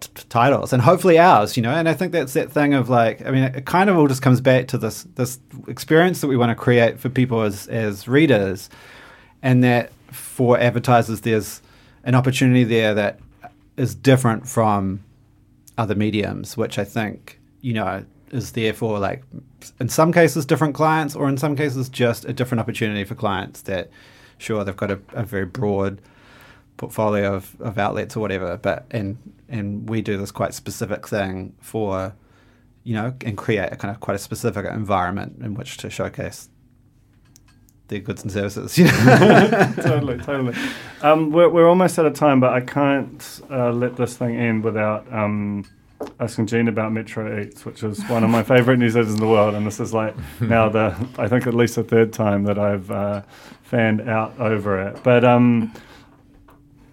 t- 0.00 0.24
titles, 0.28 0.72
and 0.72 0.82
hopefully 0.82 1.18
ours. 1.18 1.56
You 1.56 1.62
know, 1.62 1.70
and 1.70 1.88
I 1.88 1.94
think 1.94 2.12
that's 2.12 2.32
that 2.34 2.50
thing 2.50 2.74
of 2.74 2.88
like, 2.88 3.24
I 3.24 3.30
mean, 3.30 3.44
it 3.44 3.66
kind 3.66 3.90
of 3.90 3.96
all 3.96 4.08
just 4.08 4.22
comes 4.22 4.40
back 4.40 4.68
to 4.68 4.78
this 4.78 5.04
this 5.14 5.38
experience 5.68 6.20
that 6.20 6.28
we 6.28 6.36
want 6.36 6.50
to 6.50 6.54
create 6.54 6.98
for 6.98 7.08
people 7.08 7.42
as 7.42 7.66
as 7.68 8.08
readers, 8.08 8.68
and 9.42 9.62
that 9.64 9.92
for 10.10 10.58
advertisers, 10.58 11.20
there's 11.20 11.62
an 12.04 12.14
opportunity 12.14 12.64
there 12.64 12.94
that 12.94 13.20
is 13.76 13.94
different 13.94 14.48
from 14.48 15.00
other 15.78 15.94
mediums, 15.94 16.56
which 16.56 16.78
I 16.78 16.84
think 16.84 17.38
you 17.60 17.74
know 17.74 18.04
is 18.30 18.52
there 18.52 18.72
for 18.72 18.98
like 18.98 19.22
in 19.78 19.88
some 19.88 20.12
cases 20.12 20.46
different 20.46 20.74
clients, 20.74 21.14
or 21.14 21.28
in 21.28 21.36
some 21.36 21.56
cases 21.56 21.88
just 21.88 22.24
a 22.24 22.32
different 22.32 22.60
opportunity 22.60 23.04
for 23.04 23.14
clients 23.14 23.62
that 23.62 23.90
sure 24.38 24.64
they've 24.64 24.76
got 24.76 24.90
a, 24.90 25.00
a 25.12 25.24
very 25.24 25.46
broad 25.46 26.00
portfolio 26.80 27.34
of, 27.34 27.60
of 27.60 27.78
outlets 27.78 28.16
or 28.16 28.20
whatever, 28.20 28.56
but 28.56 28.86
and 28.90 29.18
and 29.48 29.88
we 29.88 30.00
do 30.00 30.16
this 30.16 30.30
quite 30.30 30.54
specific 30.54 31.06
thing 31.06 31.54
for 31.60 32.14
you 32.84 32.94
know 32.94 33.14
and 33.24 33.36
create 33.36 33.70
a 33.70 33.76
kind 33.76 33.94
of 33.94 34.00
quite 34.00 34.14
a 34.14 34.18
specific 34.18 34.64
environment 34.64 35.36
in 35.42 35.54
which 35.54 35.76
to 35.76 35.90
showcase 35.90 36.48
their 37.88 37.98
goods 38.00 38.22
and 38.22 38.32
services. 38.32 38.74
Totally, 39.82 40.16
totally. 40.18 40.54
Um, 41.02 41.32
we're, 41.32 41.48
we're 41.48 41.68
almost 41.68 41.98
out 41.98 42.06
of 42.06 42.14
time, 42.14 42.38
but 42.38 42.52
I 42.52 42.60
can't 42.60 43.40
uh, 43.50 43.72
let 43.72 43.96
this 43.96 44.16
thing 44.16 44.36
end 44.36 44.62
without 44.62 45.12
um, 45.12 45.64
asking 46.20 46.46
Jean 46.46 46.68
about 46.68 46.92
Metro 46.92 47.40
Eats, 47.40 47.64
which 47.66 47.82
is 47.82 48.00
one 48.08 48.22
of 48.22 48.30
my 48.30 48.44
favorite 48.44 48.78
newsletters 48.78 49.08
in 49.08 49.16
the 49.16 49.26
world. 49.26 49.56
And 49.56 49.66
this 49.66 49.80
is 49.80 49.92
like 49.92 50.14
now 50.40 50.68
the, 50.68 50.94
I 51.18 51.26
think 51.26 51.48
at 51.48 51.54
least 51.54 51.74
the 51.74 51.82
third 51.82 52.12
time 52.12 52.44
that 52.44 52.60
I've 52.60 52.92
uh, 52.92 53.22
fanned 53.64 54.08
out 54.08 54.38
over 54.38 54.80
it. 54.80 55.02
But 55.02 55.24
um, 55.24 55.74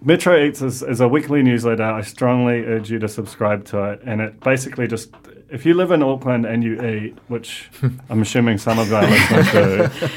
Metro 0.00 0.40
Eats 0.40 0.62
is, 0.62 0.82
is 0.82 1.00
a 1.00 1.08
weekly 1.08 1.42
newsletter. 1.42 1.82
I 1.82 2.02
strongly 2.02 2.64
urge 2.64 2.90
you 2.90 2.98
to 3.00 3.08
subscribe 3.08 3.64
to 3.66 3.92
it. 3.92 4.00
And 4.04 4.20
it 4.20 4.40
basically 4.40 4.86
just, 4.86 5.10
if 5.50 5.66
you 5.66 5.74
live 5.74 5.90
in 5.90 6.02
Auckland 6.02 6.46
and 6.46 6.62
you 6.62 6.80
eat, 6.82 7.18
which 7.28 7.68
I'm 8.10 8.22
assuming 8.22 8.58
some 8.58 8.78
of 8.78 8.92
our 8.92 9.06
listeners 9.06 9.52
do, 9.52 10.08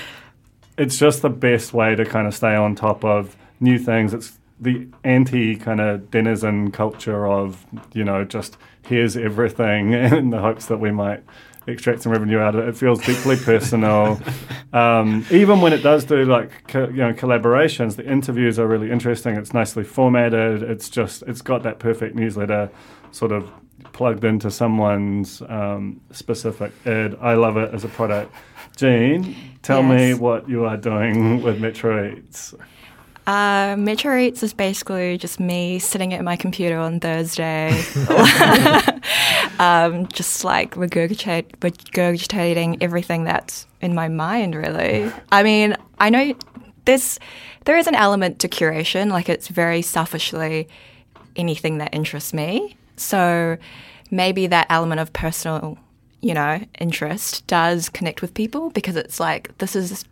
it's 0.78 0.98
just 0.98 1.22
the 1.22 1.30
best 1.30 1.74
way 1.74 1.96
to 1.96 2.06
kind 2.06 2.28
of 2.28 2.36
stay 2.36 2.56
on 2.56 2.76
top 2.76 3.04
of 3.04 3.36
new 3.60 3.80
things. 3.80 4.14
It's 4.14 4.38
the 4.60 4.88
anti 5.04 5.56
kind 5.56 5.82
of 5.82 6.12
denizen 6.12 6.72
culture 6.72 7.28
of, 7.28 7.66
you 7.94 8.04
know, 8.04 8.24
just 8.24 8.58
here's 8.86 9.18
everything 9.18 9.94
in 9.94 10.30
the 10.30 10.40
hopes 10.40 10.68
that 10.68 10.78
we 10.78 10.92
might 10.92 11.24
extract 11.68 12.02
some 12.02 12.12
revenue 12.12 12.40
out 12.40 12.56
of 12.56 12.62
it. 12.66 12.70
It 12.70 12.78
feels 12.78 13.00
deeply 13.06 13.36
personal. 13.38 14.20
Um, 14.74 15.26
even 15.32 15.60
when 15.62 15.74
it 15.74 15.84
does 15.84 16.06
do 16.06 16.24
like 16.24 16.68
co- 16.68 16.88
you 16.88 16.98
know 16.98 17.14
collaborations, 17.14 17.98
the 17.98 18.06
interviews 18.10 18.58
are 18.58 18.68
really 18.68 18.90
interesting. 18.90 19.36
It's 19.36 19.54
nicely 19.54 19.84
formatted. 19.84 20.64
It's 20.64 20.90
just 20.90 21.24
it's 21.24 21.42
got 21.42 21.64
that 21.64 21.80
perfect 21.80 22.16
newsletter 22.16 22.70
sort 23.12 23.32
of 23.32 23.52
plugged 23.94 24.24
into 24.24 24.50
someone's 24.50 25.42
um, 25.50 26.00
specific 26.12 26.72
id. 26.86 27.18
I 27.20 27.34
love 27.34 27.58
it 27.58 27.74
as 27.74 27.84
a 27.84 27.90
product. 27.90 28.34
Jean, 28.78 29.36
tell 29.62 29.84
me 29.84 30.14
what 30.14 30.48
you 30.48 30.66
are 30.66 30.78
doing 30.78 31.42
with 31.44 31.60
Metro 31.60 32.14
Eats. 32.14 32.54
Uh, 33.28 33.76
Metro 33.78 34.18
Eats 34.18 34.42
is 34.42 34.54
basically 34.54 35.18
just 35.18 35.40
me 35.40 35.78
sitting 35.78 36.14
at 36.14 36.24
my 36.24 36.36
computer 36.36 36.78
on 36.78 37.00
Thursday, 37.00 37.70
um, 39.60 40.08
just 40.08 40.44
like 40.44 40.74
regurgitate, 40.76 41.52
regurgitating 41.60 42.78
everything 42.82 43.24
that's 43.24 43.68
in 43.80 43.94
my 43.94 44.08
mind. 44.08 44.56
Really, 44.56 45.12
I 45.32 45.44
mean, 45.44 45.78
I 46.00 46.10
know 46.10 46.34
this. 46.86 47.20
There 47.66 47.78
is 47.78 47.86
an 47.86 47.96
element 47.96 48.40
to 48.40 48.48
curation, 48.48 49.12
like 49.12 49.30
it's 49.30 49.48
very 49.50 49.84
selfishly 49.84 50.68
anything 51.36 51.78
that 51.78 51.94
interests 51.94 52.34
me. 52.34 52.76
So 52.98 53.58
maybe 54.10 54.48
that 54.48 54.68
element 54.70 55.00
of 55.00 55.14
personal, 55.14 55.78
you 56.22 56.34
know, 56.34 56.60
interest 56.80 57.46
does 57.46 57.88
connect 57.88 58.22
with 58.22 58.34
people 58.34 58.72
because 58.72 58.96
it's 58.96 59.20
like 59.20 59.56
this 59.60 59.76
is 59.76 60.06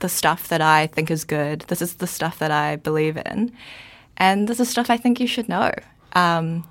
the 0.00 0.08
stuff 0.08 0.48
that 0.48 0.60
I 0.60 0.86
think 0.88 1.10
is 1.10 1.24
good. 1.24 1.60
This 1.68 1.80
is 1.82 1.94
the 1.94 2.06
stuff 2.06 2.38
that 2.38 2.50
I 2.50 2.76
believe 2.76 3.16
in, 3.16 3.52
and 4.16 4.48
this 4.48 4.60
is 4.60 4.68
stuff 4.68 4.90
I 4.90 4.96
think 4.96 5.20
you 5.20 5.26
should 5.26 5.48
know. 5.48 5.72
Um, 6.14 6.64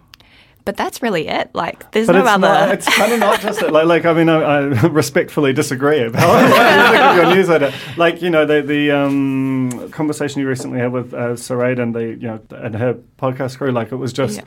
but 0.66 0.78
that's 0.78 1.02
really 1.02 1.28
it. 1.28 1.50
Like, 1.54 1.92
there's 1.92 2.08
But 2.08 2.14
no 2.14 2.20
it's, 2.22 2.30
other. 2.30 2.40
not, 2.48 2.72
it's 2.72 2.96
kind 2.96 3.12
of 3.12 3.20
not 3.20 3.42
just. 3.42 3.62
Like, 3.62 3.86
like 3.86 4.06
I 4.06 4.14
mean, 4.14 4.30
I, 4.30 4.42
I 4.42 4.60
respectfully 4.88 5.52
disagree 5.52 6.02
about 6.04 6.22
how 6.22 6.40
you 6.40 6.92
think 6.92 7.04
of 7.04 7.16
your 7.18 7.36
newsletter. 7.36 7.74
Like, 7.98 8.22
you 8.22 8.30
know, 8.30 8.46
the 8.46 8.62
the 8.62 8.92
um, 8.92 9.90
conversation 9.92 10.40
you 10.42 10.48
recently 10.48 10.80
had 10.80 10.92
with 10.92 11.14
uh, 11.14 11.34
Sarade 11.34 11.82
and 11.82 11.94
the 11.94 12.06
you 12.06 12.28
know 12.28 12.40
and 12.52 12.76
her 12.76 12.94
podcast 13.18 13.58
crew. 13.58 13.72
Like, 13.72 13.92
it 13.92 13.98
was 13.98 14.14
just 14.14 14.42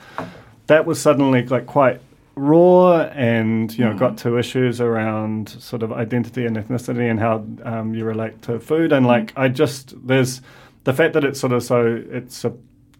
that 0.67 0.85
was 0.85 0.99
suddenly 0.99 1.45
like 1.45 1.67
quite 1.67 2.01
raw 2.37 3.01
and 3.13 3.75
you 3.77 3.83
know 3.83 3.89
Mm-hmm. 3.91 3.99
got 3.99 4.17
to 4.19 4.37
issues 4.37 4.79
around 4.79 5.49
sort 5.49 5.83
of 5.83 5.91
identity 5.91 6.45
and 6.45 6.55
ethnicity 6.57 7.09
and 7.09 7.19
how 7.19 7.43
um, 7.63 7.93
you 7.95 8.05
relate 8.05 8.41
to 8.43 8.59
food 8.59 8.91
and 8.93 9.05
like 9.05 9.27
Mm-hmm. 9.31 9.41
I 9.41 9.47
just 9.49 9.95
there's 10.07 10.41
the 10.83 10.93
fact 10.93 11.13
that 11.13 11.23
it's 11.23 11.39
sort 11.39 11.51
of 11.53 11.63
so 11.63 12.03
it's 12.11 12.45
a 12.45 12.53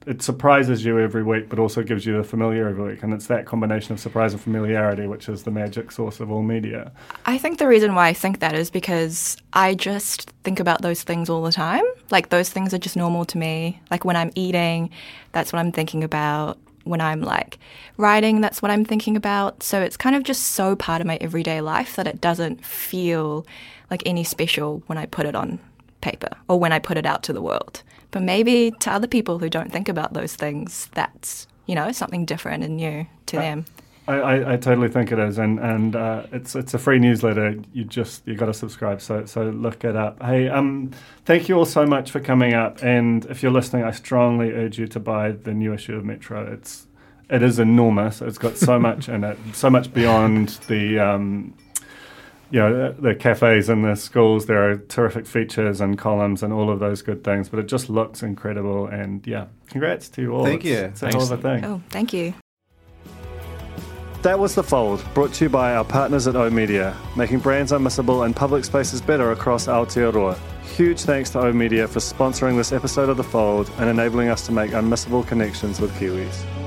it 0.05 0.21
surprises 0.21 0.85
you 0.85 0.97
every 0.99 1.21
week, 1.21 1.49
but 1.49 1.59
also 1.59 1.83
gives 1.83 2.05
you 2.05 2.15
the 2.15 2.23
familiar 2.23 2.69
every 2.69 2.81
week. 2.91 3.03
And 3.03 3.13
it's 3.13 3.27
that 3.27 3.45
combination 3.45 3.91
of 3.91 3.99
surprise 3.99 4.31
and 4.31 4.41
familiarity, 4.41 5.05
which 5.05 5.27
is 5.27 5.43
the 5.43 5.51
magic 5.51 5.91
source 5.91 6.21
of 6.21 6.31
all 6.31 6.43
media. 6.43 6.93
I 7.25 7.37
think 7.37 7.57
the 7.59 7.67
reason 7.67 7.93
why 7.93 8.07
I 8.07 8.13
think 8.13 8.39
that 8.39 8.55
is 8.55 8.69
because 8.69 9.35
I 9.51 9.75
just 9.75 10.29
think 10.45 10.61
about 10.61 10.81
those 10.81 11.03
things 11.03 11.29
all 11.29 11.43
the 11.43 11.51
time. 11.51 11.83
Like 12.09 12.29
those 12.29 12.49
things 12.49 12.73
are 12.73 12.77
just 12.77 12.95
normal 12.95 13.25
to 13.25 13.37
me. 13.37 13.81
Like 13.91 14.05
when 14.05 14.15
I'm 14.15 14.31
eating, 14.33 14.91
that's 15.33 15.51
what 15.51 15.59
I'm 15.59 15.73
thinking 15.73 16.05
about. 16.05 16.57
When 16.87 17.01
I'm 17.01 17.21
like 17.21 17.59
writing, 17.97 18.41
that's 18.41 18.61
what 18.61 18.71
I'm 18.71 18.85
thinking 18.85 19.15
about. 19.15 19.63
So 19.63 19.81
it's 19.81 19.97
kind 19.97 20.15
of 20.15 20.23
just 20.23 20.43
so 20.43 20.75
part 20.75 21.01
of 21.01 21.07
my 21.07 21.17
everyday 21.21 21.61
life 21.61 21.95
that 21.95 22.07
it 22.07 22.21
doesn't 22.21 22.63
feel 22.65 23.45
like 23.91 24.03
any 24.05 24.23
special 24.23 24.83
when 24.87 24.97
I 24.97 25.05
put 25.05 25.25
it 25.25 25.35
on 25.35 25.59
paper 26.01 26.29
or 26.47 26.59
when 26.59 26.71
I 26.71 26.79
put 26.79 26.97
it 26.97 27.05
out 27.05 27.23
to 27.23 27.33
the 27.33 27.41
world. 27.41 27.83
But 28.11 28.21
maybe 28.21 28.71
to 28.79 28.91
other 28.91 29.07
people 29.07 29.39
who 29.39 29.49
don't 29.49 29.71
think 29.71 29.89
about 29.89 30.13
those 30.13 30.35
things, 30.35 30.89
that's, 30.93 31.47
you 31.65 31.75
know, 31.75 31.91
something 31.91 32.25
different 32.25 32.63
and 32.63 32.77
new 32.77 33.05
to 33.27 33.37
uh, 33.37 33.41
them. 33.41 33.65
I, 34.07 34.15
I, 34.15 34.53
I 34.53 34.57
totally 34.57 34.87
think 34.87 35.11
it 35.11 35.19
is, 35.19 35.37
and 35.37 35.59
and 35.59 35.95
uh, 35.95 36.23
it's 36.31 36.55
it's 36.55 36.73
a 36.73 36.77
free 36.77 36.97
newsletter. 36.99 37.55
You 37.73 37.83
just 37.83 38.25
you 38.27 38.35
got 38.35 38.45
to 38.45 38.53
subscribe, 38.53 39.01
so 39.01 39.25
so 39.25 39.43
look 39.49 39.83
it 39.83 39.95
up. 39.95 40.21
Hey, 40.23 40.47
um, 40.47 40.91
thank 41.25 41.49
you 41.49 41.57
all 41.57 41.65
so 41.65 41.85
much 41.85 42.11
for 42.11 42.19
coming 42.19 42.53
up, 42.53 42.81
and 42.83 43.25
if 43.25 43.43
you're 43.43 43.51
listening, 43.51 43.83
I 43.83 43.91
strongly 43.91 44.51
urge 44.51 44.77
you 44.79 44.87
to 44.87 44.99
buy 44.99 45.31
the 45.31 45.53
new 45.53 45.73
issue 45.73 45.95
of 45.97 46.05
Metro. 46.05 46.45
It's 46.51 46.87
it 47.29 47.43
is 47.43 47.59
enormous. 47.59 48.21
It's 48.21 48.37
got 48.37 48.57
so 48.57 48.79
much 48.79 49.09
in 49.09 49.23
it, 49.25 49.37
so 49.53 49.69
much 49.69 49.93
beyond 49.93 50.49
the. 50.67 50.99
Um, 50.99 51.53
you 52.49 52.61
know, 52.61 52.93
the, 52.93 53.01
the 53.09 53.13
cafes 53.13 53.67
and 53.67 53.83
the 53.83 53.93
schools, 53.95 54.45
there 54.45 54.71
are 54.71 54.77
terrific 54.77 55.25
features 55.27 55.81
and 55.81 55.97
columns 55.97 56.41
and 56.43 56.53
all 56.53 56.69
of 56.69 56.79
those 56.79 57.01
good 57.01 57.21
things, 57.21 57.49
but 57.49 57.59
it 57.59 57.67
just 57.67 57.89
looks 57.89 58.23
incredible. 58.23 58.87
And 58.87 59.27
yeah, 59.27 59.47
congrats 59.67 60.07
to 60.11 60.21
you 60.21 60.31
all. 60.33 60.45
Thank 60.45 60.63
It's- 60.63 60.79
you. 60.81 60.85
It's 60.87 61.03
a 61.03 61.07
hell 61.07 61.23
of 61.23 61.31
a 61.33 61.37
thing. 61.37 61.65
Oh, 61.65 61.81
thank 61.89 62.13
you. 62.13 62.33
That 64.23 64.39
was 64.39 64.55
The 64.55 64.63
Fold, 64.63 65.05
brought 65.13 65.31
to 65.33 65.45
you 65.45 65.49
by 65.49 65.75
our 65.75 65.85
partners 65.85 66.25
at 66.25 66.35
O 66.35 66.49
Media, 66.49 66.97
making 67.15 67.39
brands 67.39 67.71
unmissable 67.71 68.25
and 68.25 68.35
public 68.35 68.65
spaces 68.65 68.99
better 68.99 69.31
across 69.31 69.67
Aotearoa. 69.67 70.37
Huge 70.63 71.01
thanks 71.01 71.29
to 71.31 71.39
O 71.39 71.53
Media 71.53 71.87
for 71.87 71.99
sponsoring 71.99 72.57
this 72.57 72.71
episode 72.71 73.09
of 73.09 73.17
The 73.17 73.23
Fold 73.23 73.69
and 73.77 73.87
enabling 73.87 74.29
us 74.29 74.43
to 74.47 74.51
make 74.51 74.71
unmissable 74.71 75.25
connections 75.25 75.79
with 75.79 75.91
Kiwis. 75.99 76.66